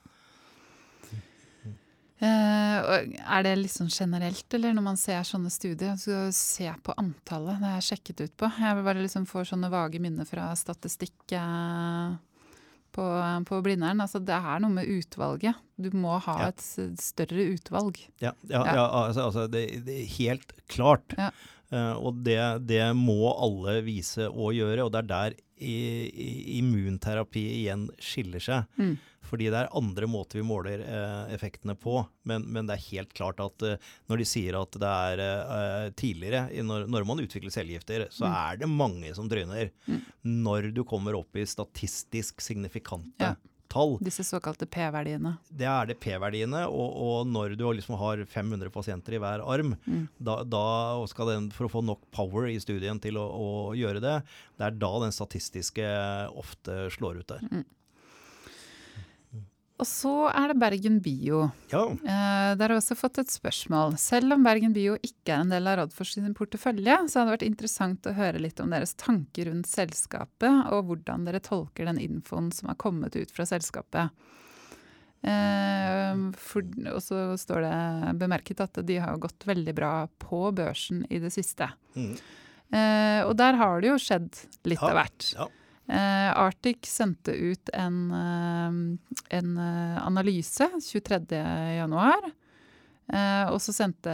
[2.22, 7.58] Uh, er det sånn generelt, eller når man ser sånne studier, så se på antallet?
[7.58, 8.50] Det har jeg sjekket ut på.
[8.62, 11.18] Jeg vil bare liksom få sånne vage minner fra statistikk.
[11.34, 12.20] Uh,
[12.96, 13.06] på,
[13.48, 14.04] på Blindern.
[14.04, 15.60] Altså, det er noe med utvalget.
[15.82, 17.98] Du må ha et større utvalg.
[18.22, 18.86] Ja, ja, ja.
[18.86, 21.16] altså, altså det, det, er helt klart.
[21.72, 24.84] Uh, og det, det, må alle vise å gjøre.
[24.86, 28.68] Og det er der immunterapi igjen skiller seg.
[28.82, 28.98] Mm.
[29.32, 32.02] Fordi det er andre måter vi måler eh, effektene på.
[32.28, 35.86] Men, men, det er helt klart at eh, når de sier at det er eh,
[35.96, 38.36] tidligere, når, når, man utvikler cellegifter, så mm.
[38.42, 39.72] er det mange som tryner.
[39.88, 40.02] Mm.
[40.50, 43.38] Når du kommer opp i statistisk signifikante ja.
[43.72, 43.98] Tall.
[44.04, 45.36] Disse såkalte P-verdiene.
[45.48, 46.66] Det er det P-verdiene.
[46.70, 50.06] Og, og, når du liksom har 500 pasienter i hver arm, mm.
[50.20, 50.64] da, da,
[51.12, 54.18] skal den, for å få nok power i studien til å, å, gjøre det,
[54.60, 55.88] det er da den statistiske
[56.38, 57.48] ofte slår ut der.
[57.52, 57.66] Mm.
[59.82, 61.48] Og så er det Bergen Bio.
[61.72, 61.88] Ja.
[61.90, 63.96] Eh, der har jeg også fått et spørsmål.
[63.98, 67.38] Selv om Bergen Bio ikke er en del av Radfors sin portefølje, så hadde det
[67.40, 71.98] vært interessant å høre litt om deres tanker rundt selskapet, og hvordan dere tolker den
[72.04, 74.14] infoen som har kommet ut fra selskapet.
[75.22, 81.08] Eh, for, og så står det bemerket at de har gått veldig bra på børsen
[81.10, 81.72] i det siste.
[81.98, 82.14] Mm.
[82.70, 84.30] Eh, og der har det jo skjedd
[84.70, 85.28] litt ja, av hvert.
[85.34, 85.50] Ja.
[85.92, 92.32] Uh, Arctic sendte ut en, uh, en uh, analyse 23.1.
[93.12, 94.12] Eh, og så sendte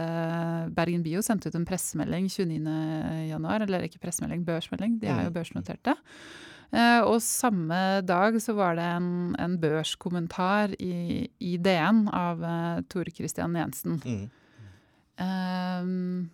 [0.74, 3.62] Bergen Bio sendte ut en pressemelding 29.1.
[3.62, 4.96] Eller ikke pressemelding, børsmelding.
[4.98, 5.94] De er jo børsnoterte.
[5.94, 7.04] børsnoterte.
[7.06, 12.42] og samme dag så var det en, en børskommentar i, i, DN av
[12.90, 14.02] Tore Christian Jensen.
[14.02, 16.26] Mm.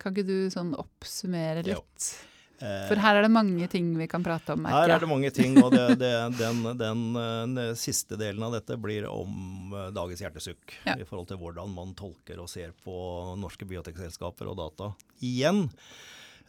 [0.00, 1.76] kan ikke du sånn oppsummere litt?
[1.76, 2.29] Jo.
[2.60, 4.62] For her er det mange ting vi kan prate om.
[4.66, 4.82] Merke.
[4.84, 8.76] Her er det mange ting, og det, det, den, den, den, siste delen av dette
[8.80, 10.76] blir om eh, dagens hjertesukk.
[10.84, 10.98] Ja.
[11.00, 12.94] I forhold til hvordan man tolker og ser på
[13.40, 14.92] norske biotekselskaper og data.
[15.24, 15.68] Igjen.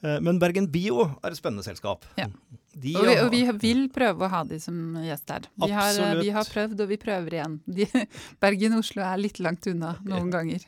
[0.01, 2.05] Eh, men Bergen Bio er et spennende selskap.
[2.19, 2.27] Ja.
[2.71, 5.47] De og, vi, og, vi, vil prøve å ha de som gjest her.
[5.63, 7.57] Vi har, vi har prøvd, og vi prøver igjen.
[7.65, 7.87] De,
[8.43, 10.65] Bergen og Oslo er litt langt unna noen ganger.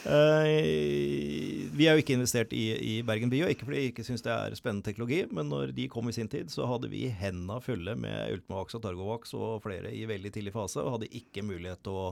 [0.00, 4.24] Uh, vi er jo ikke investert i, i Bergen Bio, ikke fordi vi ikke syns
[4.24, 7.58] det er spennende teknologi, men når de kom i sin tid, så hadde vi henda
[7.64, 11.82] fulle med Ultimavax og Targovax og flere i veldig tidlig fase, og hadde ikke mulighet
[11.84, 12.06] til å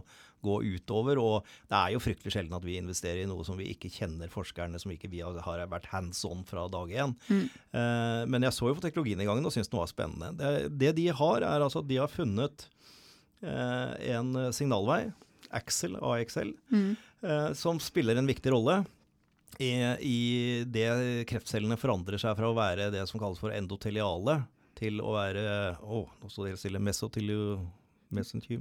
[0.45, 1.21] gå utover.
[1.21, 4.33] Og det er jo fryktelig sjelden at vi investerer i noe som vi ikke kjenner
[4.33, 7.15] forskerne, som ikke vi har vært hands on fra dag én.
[7.29, 7.47] Mm.
[7.75, 10.35] Uh, men jeg så jo på teknologien i gangen og syntes den var spennende.
[10.39, 12.69] Det, det, de har, er altså at de har funnet
[13.43, 15.07] uh, en signalvei,
[15.51, 16.55] Axel, AXL.
[16.73, 18.85] Mm Eh, som spiller en viktig rolle
[19.59, 19.73] i,
[20.07, 20.19] i,
[20.71, 24.37] det kreftcellene forandrer seg fra å være det som kalles for endoteliale,
[24.79, 25.43] til å være
[25.83, 26.79] Å, nå står det stille.
[26.79, 27.57] Mesotelio...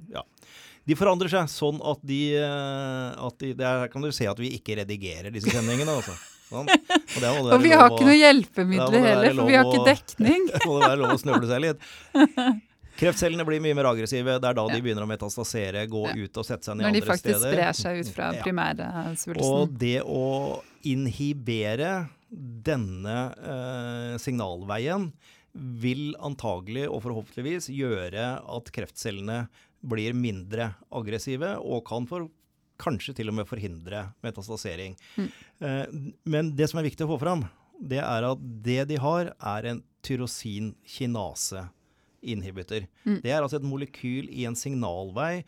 [0.10, 0.24] Ja.
[0.90, 4.50] De forandrer seg sånn at de, eh, at de Der kan du se at vi
[4.58, 5.94] ikke redigerer disse sendingene.
[5.94, 6.18] altså.
[6.50, 6.68] Sånn.
[6.68, 10.50] Og, Og vi har å- ikke noe hjelpemidler heller, for vi har ikke dekning.
[10.56, 11.88] Det må det være lov å snøvle seg litt.
[12.98, 14.38] Kreftcellene blir mye mer aggressive.
[14.42, 16.90] Det er da de begynner å metastasere, gå ut og sette seg ned andre steder.
[16.90, 17.56] Når de faktisk steder.
[17.56, 19.48] sprer seg ut fra primærsvulsten.
[19.48, 20.28] Og det å
[20.88, 21.92] inhibere
[22.28, 25.12] denne eh, signalveien
[25.58, 29.46] vil antagelig og forhåpentligvis gjøre at kreftcellene
[29.88, 32.28] blir mindre aggressive og kan for,
[32.82, 34.98] kanskje til og med forhindre metastasering.
[35.18, 35.30] Mm.
[35.66, 35.86] Eh,
[36.30, 37.46] men det som er viktig å få fram,
[37.78, 39.82] det er at det de har, er en
[42.28, 42.88] tyrosin-kinase-inhibitor.
[43.06, 43.22] Mm.
[43.24, 45.44] Det er altså et molekyl i en signalvei.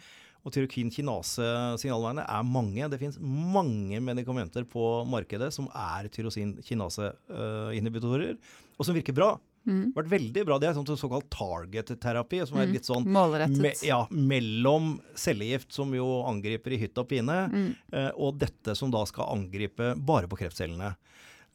[0.46, 2.88] Og tyrokin-kinase-signalveiene er mange.
[2.90, 8.38] Det finnes mange medikamenter på markedet som er tyrosin-kinase-inhibitorer,
[8.80, 9.34] og som virker bra.
[9.68, 9.90] Mm.
[9.94, 10.56] Vært veldig bra.
[10.58, 12.74] Det er sånn såkalt target-terapi, som er Mm.
[12.74, 13.60] litt sånn Målrettet.
[13.60, 17.76] me, ja, mellom cellegift, som jo angriper i hytt og pine, Mm.
[17.92, 20.96] eh, og dette som da skal angripe bare på kreftcellene.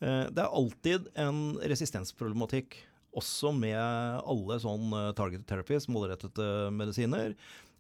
[0.03, 2.75] Eh, det er alltid en resistensproblematikk
[3.17, 7.35] også med alle sånn eh, targeted therapies, målrettede medisiner,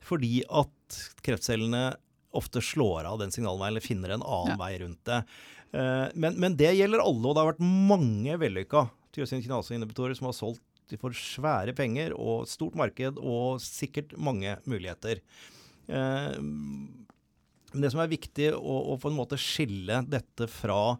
[0.04, 1.94] fordi at kreftcellene
[2.34, 4.60] ofte slår av den signalveien eller finner en annen Ja.
[4.60, 5.20] vei rundt det.
[5.74, 10.34] Eh, men, men det gjelder alle, og det har vært mange vellykka tyrosin-kinase-inhibitorer som har
[10.36, 10.62] solgt
[11.00, 15.22] for svære penger og stort marked og sikkert mange muligheter.
[15.88, 16.34] Eh,
[17.74, 20.96] men det som er viktig å, å på en måte skille dette fra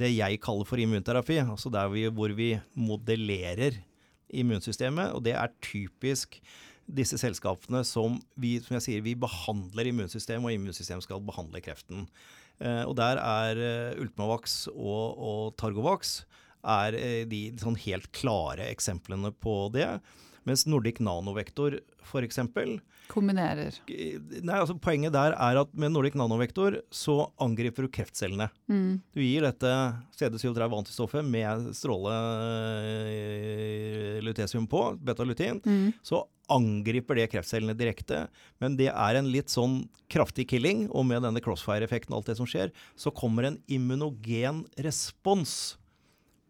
[0.00, 3.78] det jeg kaller for immunterapi, altså der vi, hvor vi modellerer
[4.30, 6.40] immunsystemet, og det er typisk
[6.90, 12.06] disse selskapene som vi, som jeg sier, vi behandler immunsystemet, og immunsystemet skal behandle kreften.
[12.60, 13.60] Eh, og der er
[14.00, 16.16] Ultimavax Ultmavax og, og Targovax
[16.60, 19.88] er eh, de sånn helt klare eksemplene på det.
[20.48, 22.40] Mens Nordic Nanovektor f.eks.
[23.10, 23.74] Kombinerer.
[23.88, 28.46] Nei, altså Poenget der er at med Nordic Nanovektor så angriper du kreftcellene.
[28.70, 29.00] Mm.
[29.12, 29.72] Du gir dette
[30.14, 32.14] CD37-antistoffet med stråle
[34.22, 35.92] lutesium på, betalutin, Mm.
[36.02, 38.28] så angriper det kreftcellene direkte.
[38.58, 42.36] Men det er en litt sånn kraftig killing, og med denne crossfire-effekten og alt det
[42.40, 45.76] som skjer, så kommer en immunogen respons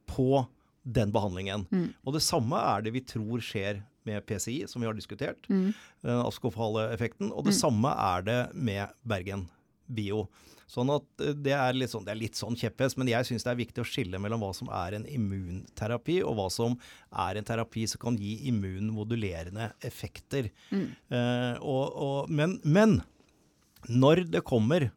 [0.09, 0.47] på
[0.85, 1.67] den behandlingen.
[1.71, 1.95] Mm.
[2.07, 5.49] Og det samme er det vi tror skjer med PCI, som vi har diskutert.
[5.49, 5.71] Mm.
[6.07, 7.31] Den askofale effekten.
[7.33, 9.47] Og det samme er det med Bergen
[9.91, 10.27] Bio.
[10.71, 13.47] Sånn at eh, det er litt sånn, det er litt sånn kjepphest, men jeg syns
[13.47, 16.77] det er viktig å skille mellom hva som er en immunterapi, og hva som
[17.11, 20.51] er en terapi som kan gi immunmodulerende effekter.
[20.71, 20.87] Mm.
[21.11, 23.01] Eh, og, og, men, men
[23.91, 24.91] når det kommer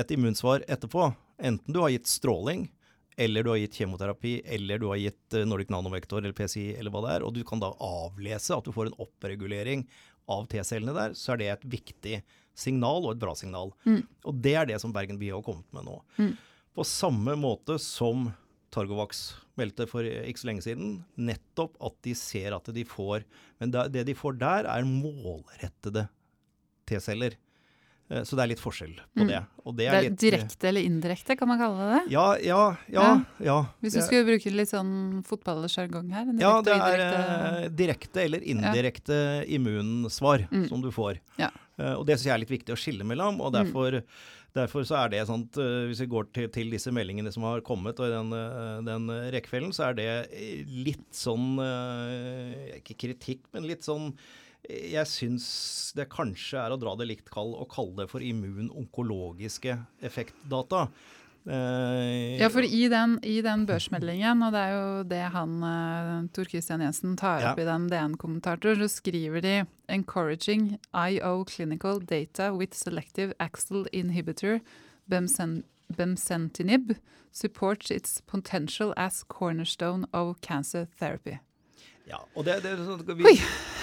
[0.00, 2.70] et immunsvar etterpå, enten du har gitt stråling,
[3.20, 6.92] eller du har gitt kjemoterapi, eller du har gitt eh, Nordic Nanovektor eller PCI, eller
[6.94, 9.84] hva det er, og du kan da avlese at du får en oppregulering
[10.30, 12.20] av T-cellene der, så er det et viktig
[12.56, 13.74] signal, og et bra signal.
[13.84, 14.00] Mm.
[14.24, 15.98] Og det er det som Bergen Bio har kommet med nå.
[16.20, 16.32] Mm.
[16.76, 18.30] På samme måte som
[18.72, 19.24] Targovax
[19.58, 23.26] meldte for ikke så lenge siden, nettopp at de ser at de får
[23.60, 26.06] Men det det de får der, er målrettede
[26.88, 27.36] T-celler.
[28.10, 29.28] Eh, Så det er litt forskjell på Mm.
[29.28, 29.40] det.
[29.70, 32.10] Det Det litt direkte eller indirekte, kan man kalle det?
[32.10, 33.24] Ja, ja, ja.
[33.38, 33.58] ja.
[33.80, 36.26] Hvis du skulle bruke litt sånn fotballsjargong her.
[36.40, 40.68] Ja, det er eh, direkte eller indirekte immunsvar Mm.
[40.68, 41.20] som du får.
[41.38, 41.50] Ja.
[41.78, 43.40] Eh, og det syns jeg er litt viktig å skille mellom.
[43.40, 43.64] og Mm.
[43.64, 44.02] derfor,
[44.54, 47.60] derfor så er det sånt, eh, Hvis vi går til, til disse meldingene som har
[47.60, 52.96] kommet, og i den, eh, den rekkefellen, så er det eh, litt sånn eh, Ikke
[52.98, 55.46] kritikk, men litt sånn eh, jeg syns
[55.96, 60.88] det kanskje er å dra det likt kall å kalle det for immunonkologiske effektdata.
[61.46, 66.28] Eh, Ja, for i den, i den børsmeldingen, og det er jo det han uh,
[66.36, 67.52] Tor Christian Jensen tar Ja.
[67.52, 74.60] opp i den DN-kommentatoren, så skriver de 'Encouraging IO clinical data with selective axle inhibitor
[75.08, 76.94] bemsen bemsentinib
[77.32, 81.40] supports its potential as cornerstone of cancer therapy'.
[82.08, 83.34] Ja, og det, det er sånn vi, Oi.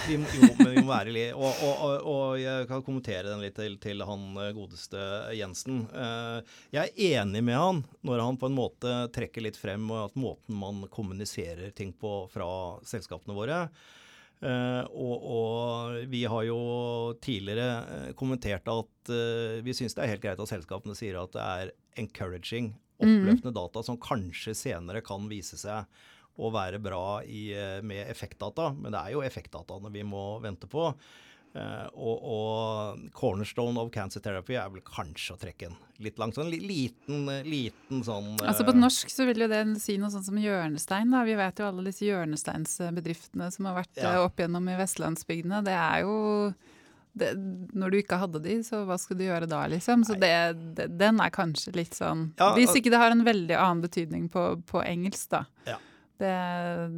[0.07, 3.43] vi, jo, men vi må være litt og, og, og, og jeg kan kommentere den
[3.43, 5.03] litt til, til han eh, godeste
[5.37, 5.85] Jensen.
[5.91, 10.17] Eh, jeg er enig med han når han på en måte trekker litt frem at
[10.19, 12.49] måten man kommuniserer ting på fra
[12.87, 13.67] selskapene våre.
[14.37, 16.57] Uh, og, og vi har jo
[17.25, 21.41] tidligere kommentert at uh, vi syns det er helt greit at selskapene sier at det
[21.41, 22.67] er encouraging,
[23.01, 25.89] oppløftende data som kanskje senere kan vise seg
[26.37, 30.69] å være bra i, eh, med effektdata, men det er jo effektdataene vi må vente
[30.69, 30.91] på.
[31.57, 36.35] Eh, og, og cornerstone of cancer therapy er vel kanskje å trekke en litt langt.
[36.37, 40.25] Sånn liten, liten sånn Altså eh, På norsk så vil jo det si noe sånn
[40.27, 41.09] som hjørnestein.
[41.15, 41.23] da.
[41.25, 44.17] Vi vet jo alle disse hjørnesteinsbedriftene som har vært Ja.
[44.25, 45.63] opp gjennom i vestlandsbygdene.
[45.65, 46.53] Det er jo
[47.17, 47.31] det,
[47.73, 50.03] når du ikke hadde de, så hva skulle du gjøre da, liksom?
[50.05, 50.33] Så det,
[50.77, 54.27] det, den er kanskje litt sånn Ja, Hvis ikke det har en veldig annen betydning
[54.29, 55.45] på, på engelsk, da.
[55.65, 55.79] Ja.
[56.17, 56.29] Det,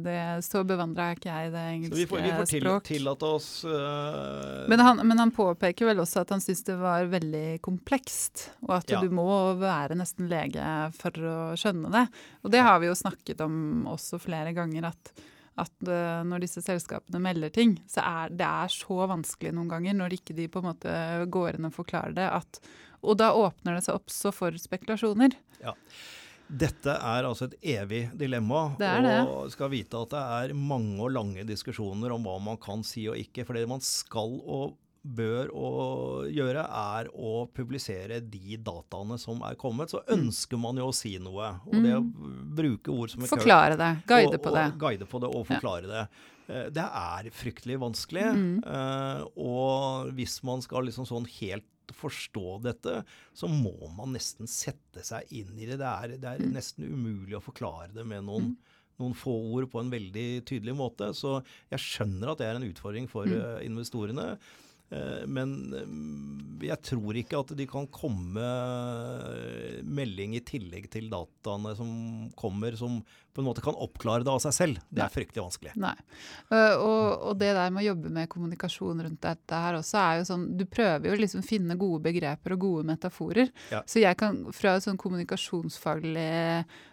[0.04, 2.84] det, så bevandra er ikke jeg i det engelske vi får, vi får til, språk.
[2.88, 4.62] tillate oss uh...
[4.72, 8.78] Men han, men han påpeker vel også at han syns det var veldig komplekst, og
[8.78, 9.02] at Ja.
[9.04, 9.26] du må
[9.60, 10.64] være nesten lege
[10.96, 12.06] for å skjønne det.
[12.40, 15.12] Og det har vi jo snakket om også flere ganger, at,
[15.60, 19.98] at eh, når disse selskapene melder ting, så er det er så vanskelig noen ganger
[20.00, 20.94] når ikke de på en måte
[21.28, 22.62] går inn og forklarer det, at,
[23.04, 25.36] og da åpner det seg opp så for spekulasjoner.
[26.50, 28.72] Dette er altså et evig dilemma.
[28.80, 29.16] Det er det.
[29.30, 33.06] Og skal vite at det er mange og lange diskusjoner om hva man kan si
[33.10, 33.44] og ikke.
[33.46, 35.48] For det man skal og bør
[36.28, 39.92] gjøre, er å publisere de dataene som er kommet.
[39.94, 41.54] Så ønsker man jo å si noe.
[41.70, 44.66] Og det å bruke ord som er Forklare det, guide og, på det.
[44.74, 46.04] Og guide på det og forklare det.
[46.50, 48.26] Eh, Det er fryktelig vanskelig.
[48.36, 48.56] Mm.
[48.66, 51.64] eh, Og hvis man skal liksom sånn helt
[51.96, 55.78] forstå dette, så må man nesten sette seg inn i det.
[55.78, 56.52] Det er, det er Mm.
[56.54, 58.56] nesten umulig å forklare det med noen,
[59.00, 61.10] noen få ord på en veldig tydelig måte.
[61.16, 63.32] Så jeg skjønner at det er en utfordring for Mm.
[63.40, 64.38] eh, investorene.
[64.90, 71.06] Eh, Men eh, jeg tror ikke at de kan komme eh, melding i tillegg til
[71.12, 71.90] dataene som
[72.38, 72.98] kommer, som
[73.30, 74.80] på en måte kan oppklare det av seg selv.
[74.90, 75.72] Det er fryktelig vanskelig.
[75.78, 75.94] Nei.
[76.50, 80.24] Og, og det der med å jobbe med kommunikasjon rundt dette her også, er jo
[80.32, 83.52] sånn Du prøver jo liksom å finne gode begreper og gode metaforer.
[83.70, 83.84] Ja.
[83.86, 86.26] Så jeg kan, fra et sånn kommunikasjonsfaglig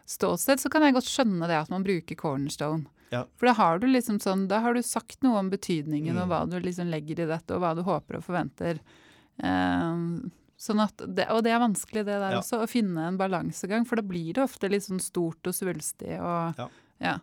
[0.05, 2.85] ståsted, så kan jeg godt skjønne det at man bruker cornerstone.
[3.11, 3.23] Ja.
[3.37, 6.21] For da har du liksom sånn, da har du sagt noe om betydningen Mm.
[6.23, 8.79] og hva du liksom legger i dette, og hva du håper og forventer.
[9.39, 9.95] Eh,
[10.57, 12.39] sånn at det, og det er vanskelig det der Ja.
[12.41, 16.19] også, å finne en balansegang, for da blir det ofte litt sånn stort og svulstig
[16.19, 16.67] og Ja.
[16.99, 17.17] ja.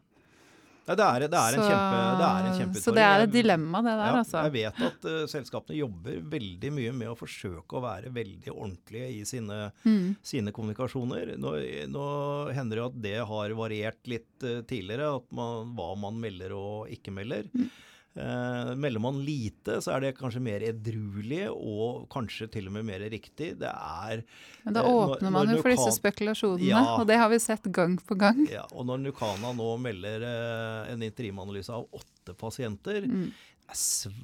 [0.85, 2.83] Nei, det, er, det, er en Så- kjempe, det er en kjempeutfordring.
[2.85, 4.43] Så det er et dilemma, det der, ja, altså.
[4.45, 9.09] Jeg vet at uh, selskapene jobber veldig mye med å forsøke å være veldig ordentlige
[9.15, 10.17] i sine, Mm.
[10.23, 11.35] sine kommunikasjoner.
[11.41, 11.55] Nå,
[11.89, 12.05] nå
[12.53, 16.93] hender det at det har variert litt uh, tidligere, at man, hva man melder og
[16.93, 17.49] ikke melder.
[17.57, 17.71] Mm.
[18.17, 22.85] Eh, melder man lite, så er det kanskje mer edruelig og kanskje til og med
[22.87, 23.57] mer riktig.
[23.59, 24.23] Det er
[24.65, 26.97] Men da eh, når- åpner man jo for disse spekulasjonene, Ja.
[27.01, 28.47] og det har vi sett gang på gang.
[28.49, 33.33] ja, Og når Nukana nå melder eh, en interimanalyse av åtte pasienter, Mm.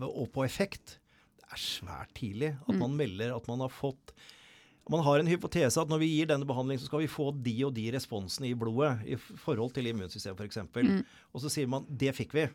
[0.03, 0.98] og på effekt,
[1.40, 2.79] det er svært tidlig at Mm.
[2.79, 4.12] man melder at man har fått
[4.88, 7.62] man har en hypotese at når vi gir denne behandlingen, så skal vi få de
[7.64, 10.57] og de responsene i blodet i forhold til immunsystemet f.eks.
[10.74, 11.05] Mm.
[11.33, 12.48] Og så sier man det fikk vi,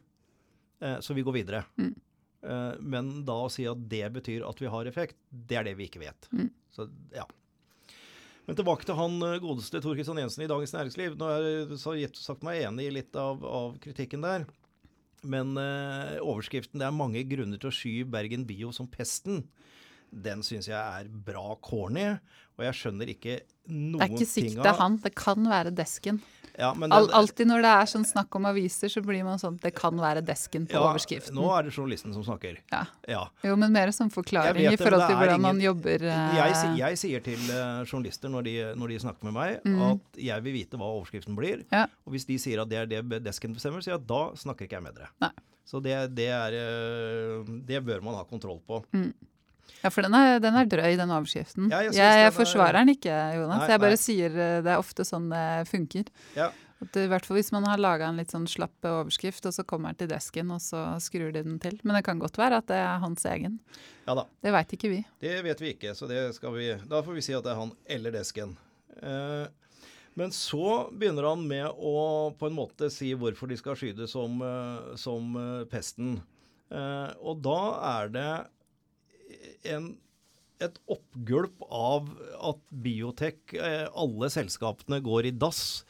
[1.00, 1.62] så vi går videre.
[1.80, 1.94] Mm.
[2.46, 5.76] Eh, men da å si at det betyr at vi har effekt, det er det
[5.80, 6.30] vi ikke vet.
[6.36, 6.52] Mm.
[6.76, 7.26] Så ja.
[8.46, 11.18] Men tilbake til han eh, godeste Tor Kristian Jensen i Dagens Næringsliv.
[11.18, 11.48] Nå har
[11.98, 14.46] jeg så sagt meg enig i litt av, av kritikken der.
[15.26, 19.48] Men eh, overskriften 'Det er mange grunner til å sky Bergen Bio som pesten',
[20.24, 22.16] den syns jeg er bra corny.
[22.56, 25.16] Og jeg skjønner ikke noen ting av Det er ikke sikkert det er han, det
[25.20, 26.22] kan være desken.
[26.56, 29.58] Ja, men Al alltid når det er sånn snakk om aviser, så blir man sånn
[29.60, 31.36] Det kan være desken på ja, overskriften.
[31.36, 32.62] Nå er det journalisten som snakker.
[32.72, 32.86] Ja.
[33.12, 33.26] Ja.
[33.44, 36.06] Jo, men mer som forklaring i forhold til hvordan hvordan man jobber.
[36.08, 39.82] eh, Jeg, jeg sier til eh, journalister når de, når de snakker med meg, Mm.
[39.92, 41.66] at jeg vil vite hva overskriften blir.
[41.76, 41.88] Ja.
[42.08, 44.64] Og hvis de sier at det er det desken bestemmer, sier jeg at da snakker
[44.70, 45.12] ikke jeg med dere.
[45.28, 45.34] Nei.
[45.68, 48.80] Så det, det, er, eh, det bør man ha kontroll på.
[49.86, 51.70] Ja, for den er, den er drøy, den overskriften.
[51.70, 53.62] Ja, jeg jeg, jeg den er- forsvarer den ikke, Jonas.
[53.64, 54.04] Nei, jeg bare nei.
[54.04, 56.10] sier eh, det er ofte sånn det funker.
[56.36, 56.50] Ja.
[56.84, 59.64] At I hvert fall hvis man har laga en litt sånn slapp overskrift, og så
[59.64, 61.78] kommer den til desken, og så skrur de den til.
[61.88, 63.60] Men det kan godt være at det er hans egen.
[64.10, 64.26] ja da.
[64.44, 65.00] Det veit ikke vi.
[65.24, 67.62] Det vet vi ikke, så det skal vi, da får vi si at det er
[67.62, 68.58] han eller desken.
[69.02, 69.46] Eh,
[70.20, 74.36] men så begynner han med å på en måte si hvorfor de skal skyte som,
[74.44, 76.18] eh, som eh, pesten.
[76.72, 77.58] Eh, og da
[78.02, 78.30] er det
[79.72, 79.90] en,
[80.64, 82.10] et oppgulp av
[82.52, 85.84] at biotek, eh, alle selskapene, går i dass.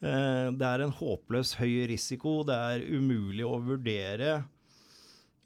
[0.00, 4.44] Eh, det er en håpløs høy risiko, det er umulig å vurdere,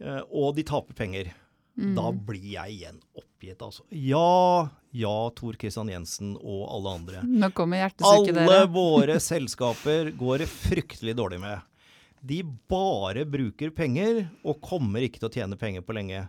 [0.00, 1.34] eh, og de taper penger.
[1.74, 3.82] Da blir jeg igjen oppgitt, altså.
[3.90, 7.22] Ja, ja, Tor Kristian Jensen og alle andre.
[7.42, 11.64] Nå kommer hjertesukket Alle våre selskaper går det fryktelig dårlig med.
[12.24, 12.38] De
[12.70, 16.22] bare bruker penger og kommer ikke til å tjene penger på lenge.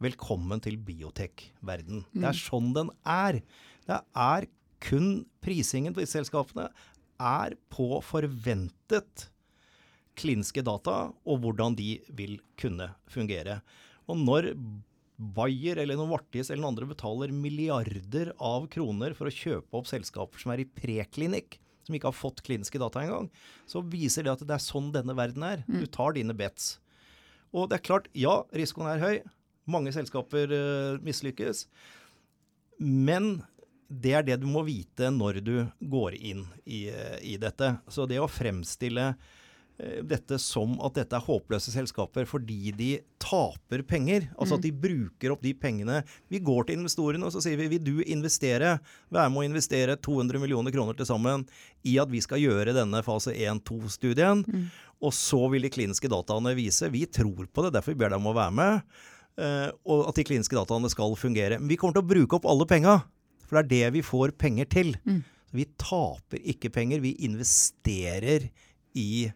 [0.00, 2.06] Velkommen til biotek-verden.
[2.14, 3.42] Det er sånn den er.
[3.84, 4.46] Det er
[4.80, 6.70] kun prisingen på disse selskapene
[7.20, 9.26] er på forventet
[10.16, 13.58] kliniske data og hvordan de vil kunne fungere.
[14.08, 14.54] Og når
[15.36, 20.40] Bayer eller Novartis eller noen andre betaler milliarder av kroner for å kjøpe opp selskaper
[20.40, 23.28] som er i preklinikk, som ikke har fått kliniske data engang,
[23.68, 25.60] så viser det at det er sånn denne verden er.
[25.68, 26.78] Du tar dine bets.
[27.52, 29.20] Og det er klart, ja, risikoen er høy.
[29.70, 31.66] Mange selskaper uh, mislykkes.
[32.80, 33.38] Men
[33.90, 36.86] det er det du må vite når du går inn i,
[37.26, 37.74] i dette.
[37.90, 42.90] Så det å fremstille uh, dette som at dette er håpløse selskaper fordi de
[43.20, 44.28] taper penger.
[44.36, 46.00] Altså at de bruker opp de pengene.
[46.32, 48.78] Vi går til investorene og så sier vi vil du investere,
[49.12, 51.46] være med å investere 200 millioner kroner til sammen
[51.86, 54.44] i at vi skal gjøre denne fase 1-2-studien.
[54.46, 54.68] Mm.
[55.00, 58.34] Og så vil de kliniske dataene vise Vi tror på det, derfor ber dem om
[58.34, 59.00] å være med.
[59.38, 61.60] Uh, og at de kliniske dataene skal fungere.
[61.60, 63.00] Men vi kommer til å bruke opp alle penga.
[63.46, 64.94] For det er det vi får penger til.
[65.08, 65.22] Mm.
[65.56, 68.50] Vi taper ikke penger, vi investerer
[68.98, 69.30] i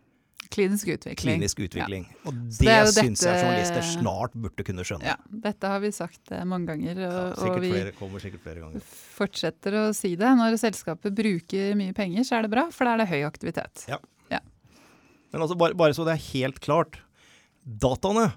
[0.54, 1.34] Klinisk utvikling.
[1.34, 2.04] Klinisk utvikling.
[2.10, 2.20] Ja.
[2.28, 5.08] Og det, det syns jeg journalister snart burde kunne skjønne.
[5.08, 5.16] Ja,
[5.46, 8.62] dette har vi sagt eh, mange ganger, og, ja, og vi flere, kommer sikkert flere
[8.62, 8.84] ganger.
[9.16, 10.30] fortsetter å si det.
[10.38, 13.86] Når selskapet bruker mye penger, så er det bra, for da er det høy aktivitet.
[13.90, 13.98] Ja.
[14.30, 14.42] ja.
[15.32, 17.00] Men altså, bare, bare, så det er helt klart.
[17.64, 18.28] Dataene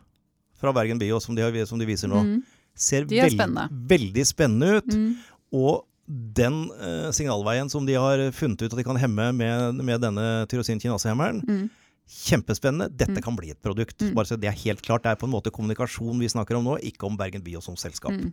[0.62, 2.38] fra Bergen Bio, som de, har, som de viser nå, mm.
[2.76, 3.68] ser veld, spennende.
[3.94, 4.94] veldig spennende ut.
[4.94, 5.12] Mm.
[5.58, 10.02] Og den eh, signalveien som de har funnet ut at de kan hemme med, med
[10.06, 11.68] denne tyrosin-kinasehemmeren, mm
[12.08, 12.88] Kjempespennende.
[12.96, 13.24] Dette mm.
[13.24, 14.00] kan bli et produkt.
[14.00, 14.14] Mm.
[14.16, 15.04] Bare så Det er helt klart.
[15.04, 17.76] Det er på en måte kommunikasjon vi snakker om nå, ikke om Bergen Bio som
[17.76, 18.16] selskap.
[18.16, 18.32] Mm.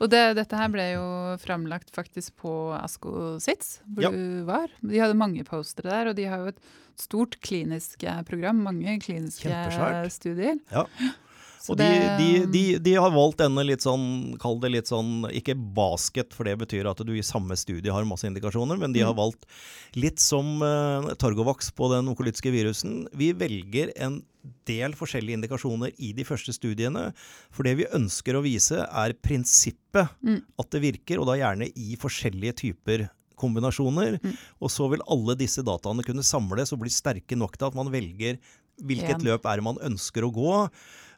[0.00, 1.04] Og det, dette her ble jo
[1.42, 4.10] framlagt faktisk på Asko Sitz, hvor ja.
[4.10, 4.72] du var.
[4.80, 6.64] De hadde mange postere der, og de har jo et
[6.98, 8.64] stort klinisk eh, program.
[8.64, 9.60] Mange kliniske
[10.16, 10.56] studier.
[10.72, 10.86] Ja.
[11.70, 11.86] Og de,
[12.18, 16.48] de, de, de, har valgt denne litt sånn, kall det litt sånn, ikke basket, for
[16.48, 19.20] det betyr at du i samme studie har masse indikasjoner, men de har mm.
[19.20, 19.46] valgt
[19.94, 23.04] litt som uh, Targovax på den onkolytiske virusen.
[23.14, 24.20] Vi velger en
[24.66, 27.10] del forskjellige indikasjoner i de første studiene.
[27.54, 30.40] For det vi ønsker å vise, er prinsippet mm.
[30.58, 33.06] at det virker, og da gjerne i forskjellige typer
[33.38, 34.18] kombinasjoner.
[34.22, 34.34] Mm.
[34.62, 37.92] Og så vil alle disse dataene kunne samles og bli sterke nok til at man
[37.92, 38.40] velger
[38.82, 40.58] hvilket løp er man ønsker å gå.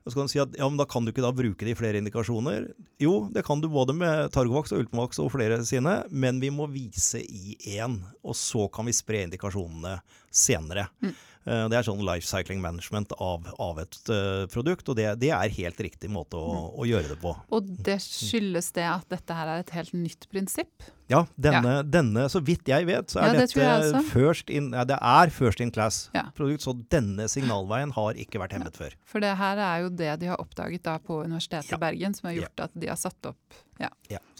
[0.04, 1.72] Og så kan du si at ja, men da kan du ikke da bruke det
[1.72, 2.66] i flere indikasjoner.
[3.00, 6.68] Jo, det kan du både med Targovax og Ultimovax og flere sine, men vi må
[6.68, 7.96] vise i én.
[8.20, 9.96] Og så kan vi spre indikasjonene
[10.28, 10.90] senere.
[11.00, 11.14] Mm.
[11.44, 15.32] Eh, det er sånn life cycling management av, av et uh, produkt, og det, det,
[15.36, 16.68] er helt riktig måte å, mm.
[16.76, 17.34] å, gjøre det på.
[17.56, 20.88] Og det skyldes det at dette her er et helt nytt prinsipp?
[21.10, 21.82] Ja, denne, ja.
[21.84, 25.32] denne så vidt jeg vet, så er ja, det dette first in, ja, det er
[25.34, 26.64] first in class-produkt.
[26.64, 28.96] Så denne signalveien har ikke vært hemmet før.
[29.08, 32.30] For det her er jo det de har oppdaget da på Universitetet i Bergen, som
[32.30, 33.90] har gjort at de har satt opp Ja.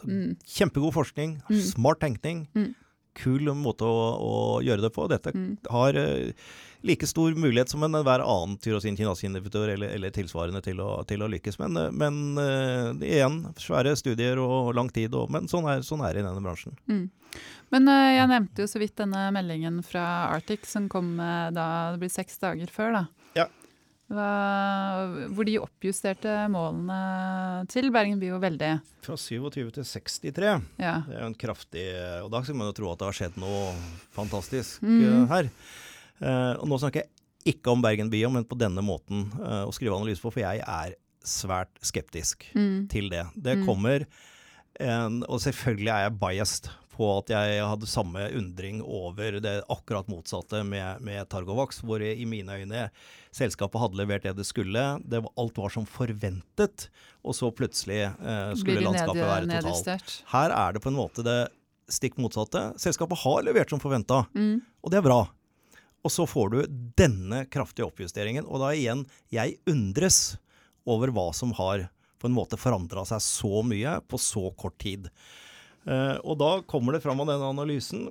[0.05, 0.37] Mm.
[0.47, 1.61] Kjempegod forskning, mm.
[1.73, 2.47] smart tenkning.
[2.55, 2.73] Mm.
[3.15, 5.07] Kul måte å, å, gjøre det på.
[5.11, 5.49] Dette mm.
[5.73, 6.47] har uh,
[6.85, 11.31] like stor mulighet som enhver annen tyrosin kinasinhibitør eller, eller, tilsvarende til å, til å,
[11.33, 11.59] lykkes.
[11.63, 15.15] Men, eh, men uh, igjen, svære studier og lang tid.
[15.17, 16.77] Og, men sånn er, sånn er, det i denne bransjen.
[16.91, 17.07] Mm.
[17.75, 20.05] Men uh, jeg nevnte jo så vidt denne meldingen fra
[20.35, 22.99] Arctic som kom uh, da det blir seks dager før.
[22.99, 23.05] da.
[23.41, 23.49] Ja.
[24.13, 24.29] Hva,
[25.33, 28.75] hvor de oppjusterte målene til Bergen Bio veldig.
[29.07, 30.51] Fra 27 til 63.
[30.77, 30.99] Ja.
[31.07, 31.85] Det er jo en kraftig
[32.21, 33.73] Og da skal man jo tro at det har skjedd noe
[34.13, 35.25] fantastisk mm.
[35.33, 35.49] her.
[36.21, 39.73] Uh, og nå snakker jeg ikke om Bergen Bio, men på denne måten uh, å
[39.75, 40.95] skrive analyse på, for jeg er
[41.25, 42.87] svært skeptisk mm.
[42.93, 43.25] til det.
[43.35, 43.67] Det mm.
[43.67, 44.05] kommer
[44.83, 50.09] en, Og selvfølgelig er jeg biased på at jeg hadde samme undring over det akkurat
[50.11, 52.87] motsatte med, med Targovax, hvor i mine øyne
[53.35, 54.85] selskapet hadde levert det det skulle.
[55.03, 56.89] Det var, alt var som forventet,
[57.27, 60.19] og så plutselig eh, skulle landskapet være totalt.
[60.33, 61.39] Her er det på en måte det
[61.91, 62.71] stikk motsatte.
[62.81, 64.61] Selskapet har levert som forventa, mm.
[64.85, 65.23] og det er bra.
[66.05, 66.59] Og så får du
[67.01, 68.45] denne kraftige oppjusteringen.
[68.45, 70.37] Og da igjen, jeg undres
[70.85, 71.89] over hva som har
[72.21, 75.09] på en måte forandra seg så mye på så kort tid.
[75.85, 78.07] Uh, og da kommer det fram av denne analysen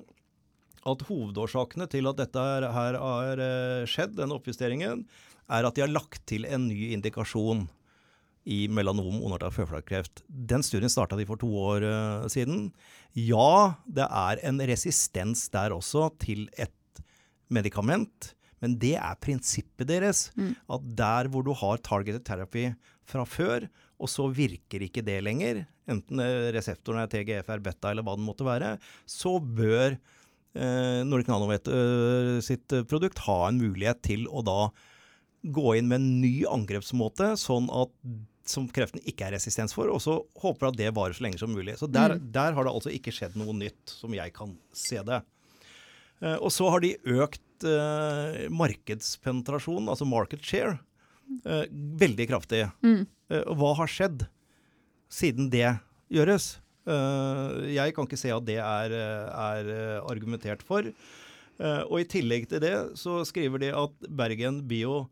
[0.84, 2.68] at hovedårsakene til at dette her,
[3.08, 5.06] har uh, skjedd, denne oppjusteringen,
[5.52, 7.66] er at de har lagt til en ny indikasjon
[8.44, 10.22] i melanom og føflekkreft.
[10.28, 12.68] Den studien starta de for to år uh, siden.
[13.16, 17.02] Ja, det er en resistens der også til et
[17.52, 18.34] medikament.
[18.64, 20.28] Men det er prinsippet deres.
[20.36, 20.54] Mm.
[20.72, 22.70] At der hvor du har targeted therapy
[23.08, 23.66] fra før,
[24.00, 26.22] og så virker ikke det lenger, enten
[26.54, 28.74] reseptoren er TGFR beta eller hva den måtte være,
[29.06, 34.60] så bør eh, Nordic Nanovet eh, sitt produkt ha en mulighet til å da
[35.44, 37.92] gå inn med en ny angrepsmåte, sånn at
[38.48, 41.52] som kreften ikke er resistens for, og så håper at det varer så lenge som
[41.52, 41.78] mulig.
[41.80, 42.26] Så der, mm.
[42.34, 45.22] der har det altså ikke skjedd noe nytt, som jeg kan se det.
[46.20, 50.76] Eh, og så har de økt eh, markedspenetrasjon, altså market share,
[51.44, 51.64] eh,
[52.00, 52.66] veldig kraftig.
[52.84, 53.04] Mm.
[53.32, 54.26] Og hva har skjedd
[55.12, 55.70] siden det
[56.12, 56.58] gjøres?
[56.84, 59.70] Jeg kan ikke se at det er, er
[60.04, 60.90] argumentert for.
[61.56, 65.06] Og i tillegg til det så skriver de at Bergen Bio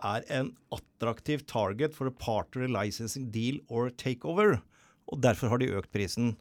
[0.00, 4.60] er en attraktiv target for a partner licensing deal or takeover.
[5.10, 6.34] Og derfor har de økt prisen.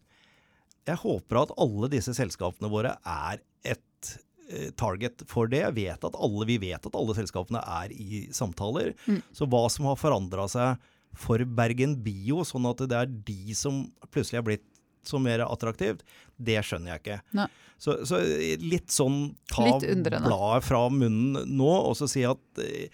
[0.87, 4.13] Jeg håper at alle disse selskapene våre er et
[4.49, 5.63] eh, target for det.
[5.65, 8.93] Jeg vet at alle, vi vet at alle selskapene er i samtaler.
[9.09, 9.21] Mm.
[9.35, 13.85] Så hva som har forandra seg for Bergen Bio, sånn at det er de som
[14.13, 14.65] plutselig er blitt
[15.09, 16.03] så mer attraktivt,
[16.37, 17.47] det skjønner jeg ikke.
[17.79, 18.19] Så, så
[18.59, 19.85] litt sånn ta Litt
[20.27, 22.91] bladet fra munnen nå og så si at eh,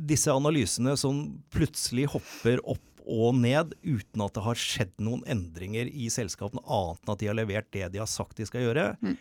[0.00, 1.20] disse analysene som
[1.52, 7.02] plutselig hopper opp og ned uten at det har skjedd noen endringer i selskapene, annet
[7.04, 9.18] enn at de har levert det de har sagt de skal gjøre, Mm.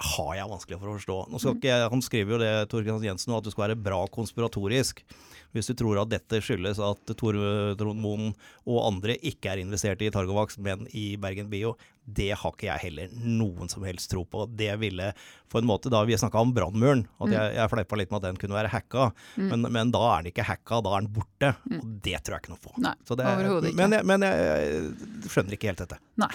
[0.00, 1.16] Har jeg vanskelig for å forstå.
[1.30, 4.02] Nå skal ikke, han skriver jo det, Tor Christian Jensen, at du skal være bra
[4.12, 5.02] konspiratorisk.
[5.50, 7.34] Hvis du tror at dette skyldes at Tor
[7.78, 8.28] Trond Moen
[8.70, 11.72] og andre ikke er investert i Targovax, men i Bergen Bio,
[12.06, 14.44] det har ikke jeg heller noen som helst tro på.
[14.58, 15.10] Det ville
[15.50, 18.28] på en måte, da Vi snakka om brannmuren, at jeg, jeg fleipa litt med at
[18.30, 19.08] den kunne være hacka.
[19.42, 21.52] Men, men da er den ikke hacka, da er den borte.
[21.80, 22.74] Og det tror jeg ikke noe på.
[22.86, 23.74] Nei, Så det- ikke.
[23.82, 25.98] Men, jeg, men jeg, jeg skjønner ikke helt dette.
[26.22, 26.30] Nei.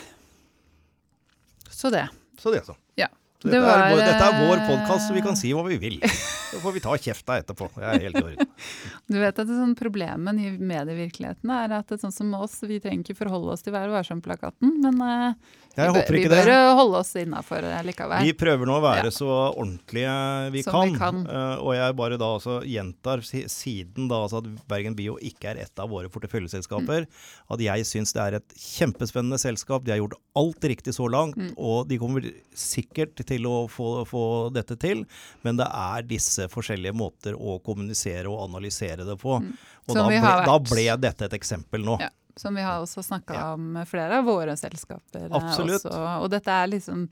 [1.72, 2.06] Så det.
[2.40, 2.76] Så det, så.
[3.00, 3.08] Ja.
[3.42, 5.78] Så Det dette, er, dette er vår eh, podkast, så vi kan si hva vi
[5.78, 6.00] vil.
[6.56, 7.66] Så får vi ta kjefta etterpå.
[7.82, 8.46] Jeg er helt i.
[9.12, 12.78] Du vet at det sånn Problemet i medievirkeligheten er at det, sånn som oss, vi
[12.80, 15.34] trenger ikke forholde oss til Vær varsom-plakaten, men eh,
[15.76, 18.24] Jeg vi, bør- vi bør eh, holde oss innafor likevel.
[18.24, 19.14] Vi prøver nå å være Ja.
[19.18, 20.16] så ordentlige
[20.56, 20.94] vi Som kan.
[20.96, 21.20] vi kan.
[21.28, 25.60] Uh, og jeg bare da altså gjentar, siden da altså at Bergen Bio ikke er
[25.66, 27.52] et av våre porteføljeselskaper, Mm.
[27.52, 29.84] at jeg syns det er et kjempespennende selskap.
[29.84, 31.52] De har gjort alt riktig så langt, Mm.
[31.58, 34.24] og de kommer sikkert til å få, få
[34.56, 35.06] dette til.
[35.46, 39.40] Men det er disse forskjellige måter å kommunisere og analysere det på.
[39.44, 39.52] Mm.
[39.88, 40.46] Og da ble, vært...
[40.50, 41.98] da ble dette et eksempel nå.
[42.02, 42.10] Ja.
[42.38, 43.54] Som vi har også snakka Ja.
[43.56, 45.30] om flere av våre selskaper.
[45.30, 45.86] eh, Absolutt.
[45.86, 46.02] Også.
[46.22, 47.06] Og dette er liksom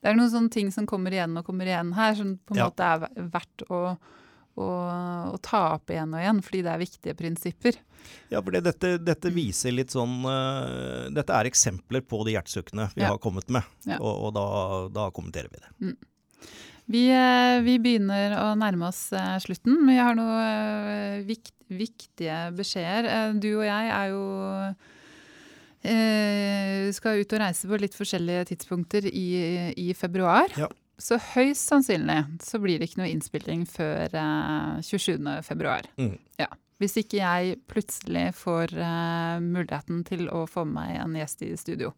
[0.00, 2.56] Det er noen sånne ting som kommer igjen og kommer igjen her, som på en
[2.62, 2.70] Ja.
[2.70, 3.98] måte er verdt å,
[4.64, 7.78] å, å ta opp igjen og igjen, fordi det er viktige prinsipper.
[8.32, 13.02] Ja, for dette, dette viser litt sånn uh, Dette er eksempler på de hjertesukkene vi
[13.04, 13.10] Ja.
[13.12, 13.98] har kommet med, Ja.
[14.00, 14.46] og, og da,
[14.94, 15.96] da kommenterer vi det.
[16.90, 22.38] Vi, eh, vi begynner å nærme oss eh, slutten, men jeg har noen vikt, viktige
[22.56, 23.36] beskjeder.
[23.38, 24.24] Du og jeg er jo
[25.86, 29.26] eh, skal ut og reise på litt forskjellige tidspunkter i,
[29.78, 30.50] i februar.
[30.58, 30.66] Ja.
[31.00, 35.16] Så høyst sannsynlig så blir det ikke noe innspilling før eh, 27.
[35.46, 35.88] februar.
[36.00, 36.18] Mm.
[36.40, 36.50] Ja.
[36.80, 41.54] Hvis ikke jeg plutselig får eh, muligheten til å få med meg en gjest i
[41.60, 41.94] studio.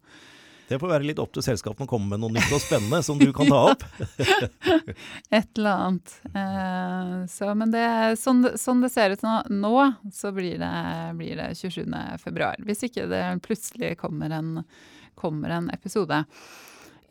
[0.67, 3.19] Det får være litt opp til selskapene å komme med noe nytt og spennende som
[3.19, 3.83] du kan ta opp.
[5.29, 6.13] Et eller annet.
[6.31, 7.85] Eh, så, men det,
[8.19, 9.75] sånn, sånn det ser ut nå, nå
[10.15, 10.73] så blir det,
[11.19, 11.83] blir det 27.
[12.23, 12.59] februar.
[12.63, 14.53] Hvis ikke det plutselig kommer en,
[15.19, 16.23] kommer en episode.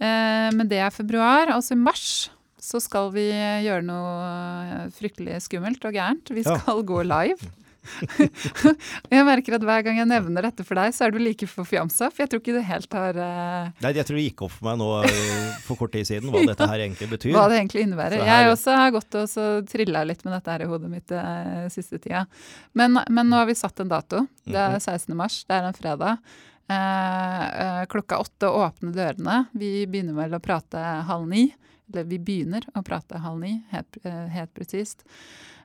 [0.00, 1.52] Eh, men det er februar.
[1.54, 2.30] Altså i mars
[2.62, 6.30] så skal vi gjøre noe fryktelig skummelt og gærent.
[6.30, 6.56] Vi Ja.
[6.60, 7.50] skal gå live.
[9.10, 12.12] jeg merker at hver gang jeg nevner dette for deg, så er du like forfjamsa.
[12.12, 13.72] For jeg tror ikke det helt har uh...
[13.82, 16.44] Nei, jeg tror det gikk opp for meg nå eh, for kort tid siden hva
[16.52, 17.34] dette her egentlig betyr.
[17.34, 18.22] hva det egentlig innebærer.
[18.22, 21.10] Her- Jeg også har gått og så trilla litt med dette her i hodet mitt
[21.16, 22.24] uh, siste tida.
[22.78, 24.24] Men, men nå har vi satt en dato.
[24.46, 24.86] Det er Mhm.
[24.86, 25.16] 16.
[25.18, 26.22] mars, det er en fredag.
[26.68, 29.44] Eh, eh, klokka åtte åpner dørene.
[29.52, 31.48] Vi begynner vel å prate halv ni.
[31.90, 35.04] Eller vi begynner å prate halv ni, helt, eh, helt presist.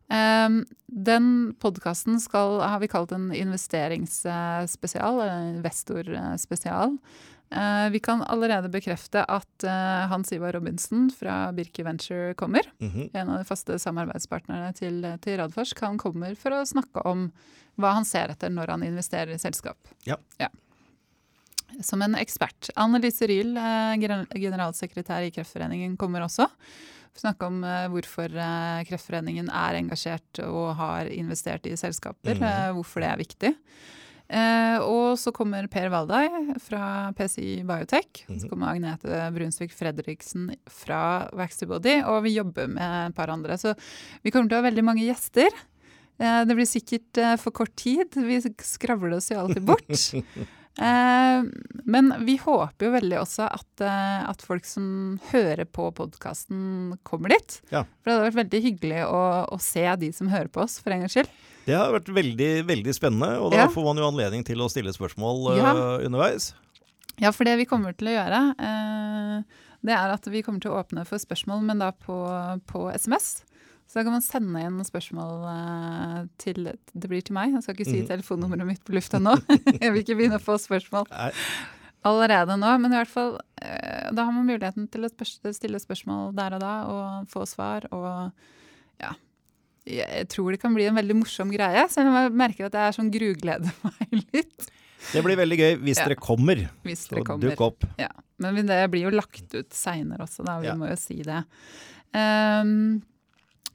[0.08, 6.98] Den podkasten har vi kalt en investeringsspesial, eller investorspesial.
[7.92, 9.66] Vi kan allerede bekrefte at
[10.08, 12.62] Hans Ivar Robinson fra Birke Venture kommer.
[12.80, 13.10] Mhm.
[13.14, 15.80] En av de faste samarbeidspartnerne til, til Radforsk.
[15.80, 17.32] Han kommer for å snakke om
[17.78, 19.78] hva han ser etter når han investerer i selskap.
[20.40, 20.48] Ja.
[21.84, 22.70] Som en ekspert.
[22.76, 23.98] Annelise Ryhl, eh,
[24.40, 26.48] generalsekretær i Kreftforeningen, kommer også.
[27.18, 32.38] Snakke om eh, hvorfor eh, Kreftforeningen er engasjert og har investert i selskaper.
[32.38, 33.54] Eh, hvorfor det er viktig.
[34.84, 36.26] Og så kommer Per Valdai
[36.60, 38.26] fra PCI Biotech.
[38.28, 38.50] Så Mhm.
[38.50, 42.02] kommer Agnete Brunsvik Fredriksen fra Vaxtybody.
[42.04, 43.56] Og vi jobber med et par andre.
[43.58, 43.74] Så
[44.26, 45.48] vi kommer til å ha veldig mange gjester.
[46.20, 48.12] Det blir sikkert for kort tid.
[48.16, 49.88] Vi skravler oss jo alltid bort.
[50.78, 51.44] Eh,
[51.90, 57.30] men vi håper jo veldig også at, eh, at folk som hører på podkasten, kommer
[57.34, 57.60] dit.
[57.74, 57.82] Ja.
[58.04, 59.22] For det hadde vært veldig hyggelig å,
[59.54, 61.32] å se de som hører på oss, for en gangs skyld.
[61.68, 63.68] Det har vært veldig, veldig spennende, og da Ja.
[63.74, 65.74] får man jo anledning til å stille spørsmål eh, Ja.
[66.06, 66.54] underveis.
[67.18, 69.42] Ja, for det vi kommer til å gjøre, eh,
[69.84, 72.16] det er at vi kommer til å åpne for spørsmål, men da på,
[72.70, 73.44] på SMS.
[73.88, 77.54] Så da kan man sende inn spørsmål eh, til Det blir til meg.
[77.56, 78.08] Jeg skal ikke si Mhm.
[78.10, 79.36] telefonnummeret mitt på lufta nå.
[79.82, 81.08] Jeg vil ikke begynne å få spørsmål
[82.08, 82.74] allerede nå.
[82.84, 85.12] Men i hvert fall, eh, da har man muligheten til å
[85.56, 87.88] stille spørsmål der og da, og få svar.
[87.96, 88.32] Og
[89.00, 89.14] ja.
[89.88, 92.92] jeg tror det kan bli en veldig morsom greie, selv om jeg merker at jeg
[92.92, 94.70] er sånn grugleder meg litt.
[95.14, 96.06] Det blir veldig gøy hvis Ja.
[96.10, 96.68] dere kommer.
[96.84, 97.48] Hvis Så dere kommer.
[97.56, 97.86] dukk opp.
[98.02, 98.10] Ja,
[98.44, 100.60] men det blir jo lagt ut seinere også, da.
[100.60, 100.76] Vi Ja.
[100.76, 101.46] må jo si det.
[102.14, 103.02] Ehm,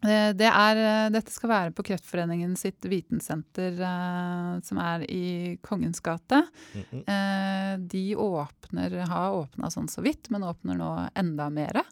[0.02, 0.78] det er,
[1.14, 5.26] dette skal være på Kreftforeningen sitt vitensenter eh, som er i
[5.62, 6.42] Kongens gate.
[6.74, 7.04] Mhm.
[7.06, 11.84] Eh, de åpner, har åpna sånn så vidt, men åpner nå enda mer.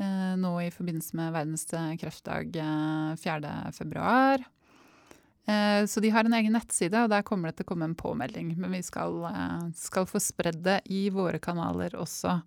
[0.00, 1.68] Eh, nå i forbindelse med verdens
[2.00, 3.54] kreftdag eh, 4.
[3.76, 4.44] februar.
[5.46, 7.98] Eh, så de har en egen nettside, og der kommer det til å komme en
[7.98, 8.52] påmelding.
[8.58, 12.40] Men vi skal, eh, skal få spredd det i våre kanaler også.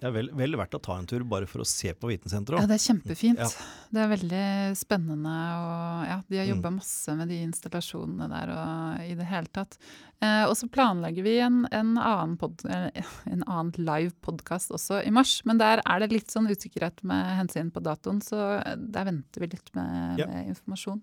[0.00, 2.62] Det er vel, vel verdt å ta en tur bare for å se på vitensenteret.
[2.62, 3.40] Ja, det er kjempefint.
[3.42, 3.48] Ja.
[3.92, 4.44] Det er veldig
[4.80, 6.52] spennende, og ja, de har Mm.
[6.54, 9.76] jobba masse med de installasjonene der og i det hele tatt.
[10.22, 12.88] Eh, og så planlegger vi en, en annen, pod, eh,
[13.28, 17.36] en annen live podkast også i mars, men der er det litt sånn usikkerhet med
[17.42, 18.40] hensyn på datoen, så
[18.80, 20.26] der venter vi litt med, Ja.
[20.32, 21.02] med informasjon.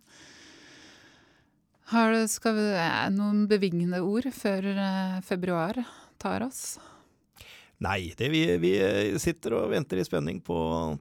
[1.94, 5.86] Har du, skal vi, eh, noen bevingende ord før eh, februar
[6.20, 6.80] tar oss?
[7.78, 8.72] Nei, det vi, vi
[9.22, 10.56] sitter og venter i spenning på,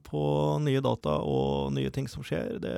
[0.05, 0.19] på
[0.61, 2.59] nye data og nye ting som skjer.
[2.61, 2.73] Det,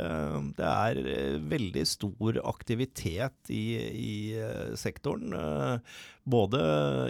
[0.55, 5.35] det er eh, veldig stor aktivitet i, i eh, sektoren.
[5.35, 6.61] eh, Både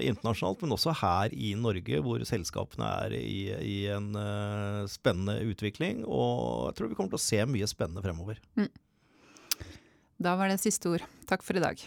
[0.08, 6.02] internasjonalt, men også her i Norge, hvor selskapene er i, i en eh, spennende utvikling.
[6.08, 8.42] Og jeg tror vi kommer til å se mye spennende fremover.
[10.18, 11.06] Da var det siste ord.
[11.30, 11.86] Takk for i dag.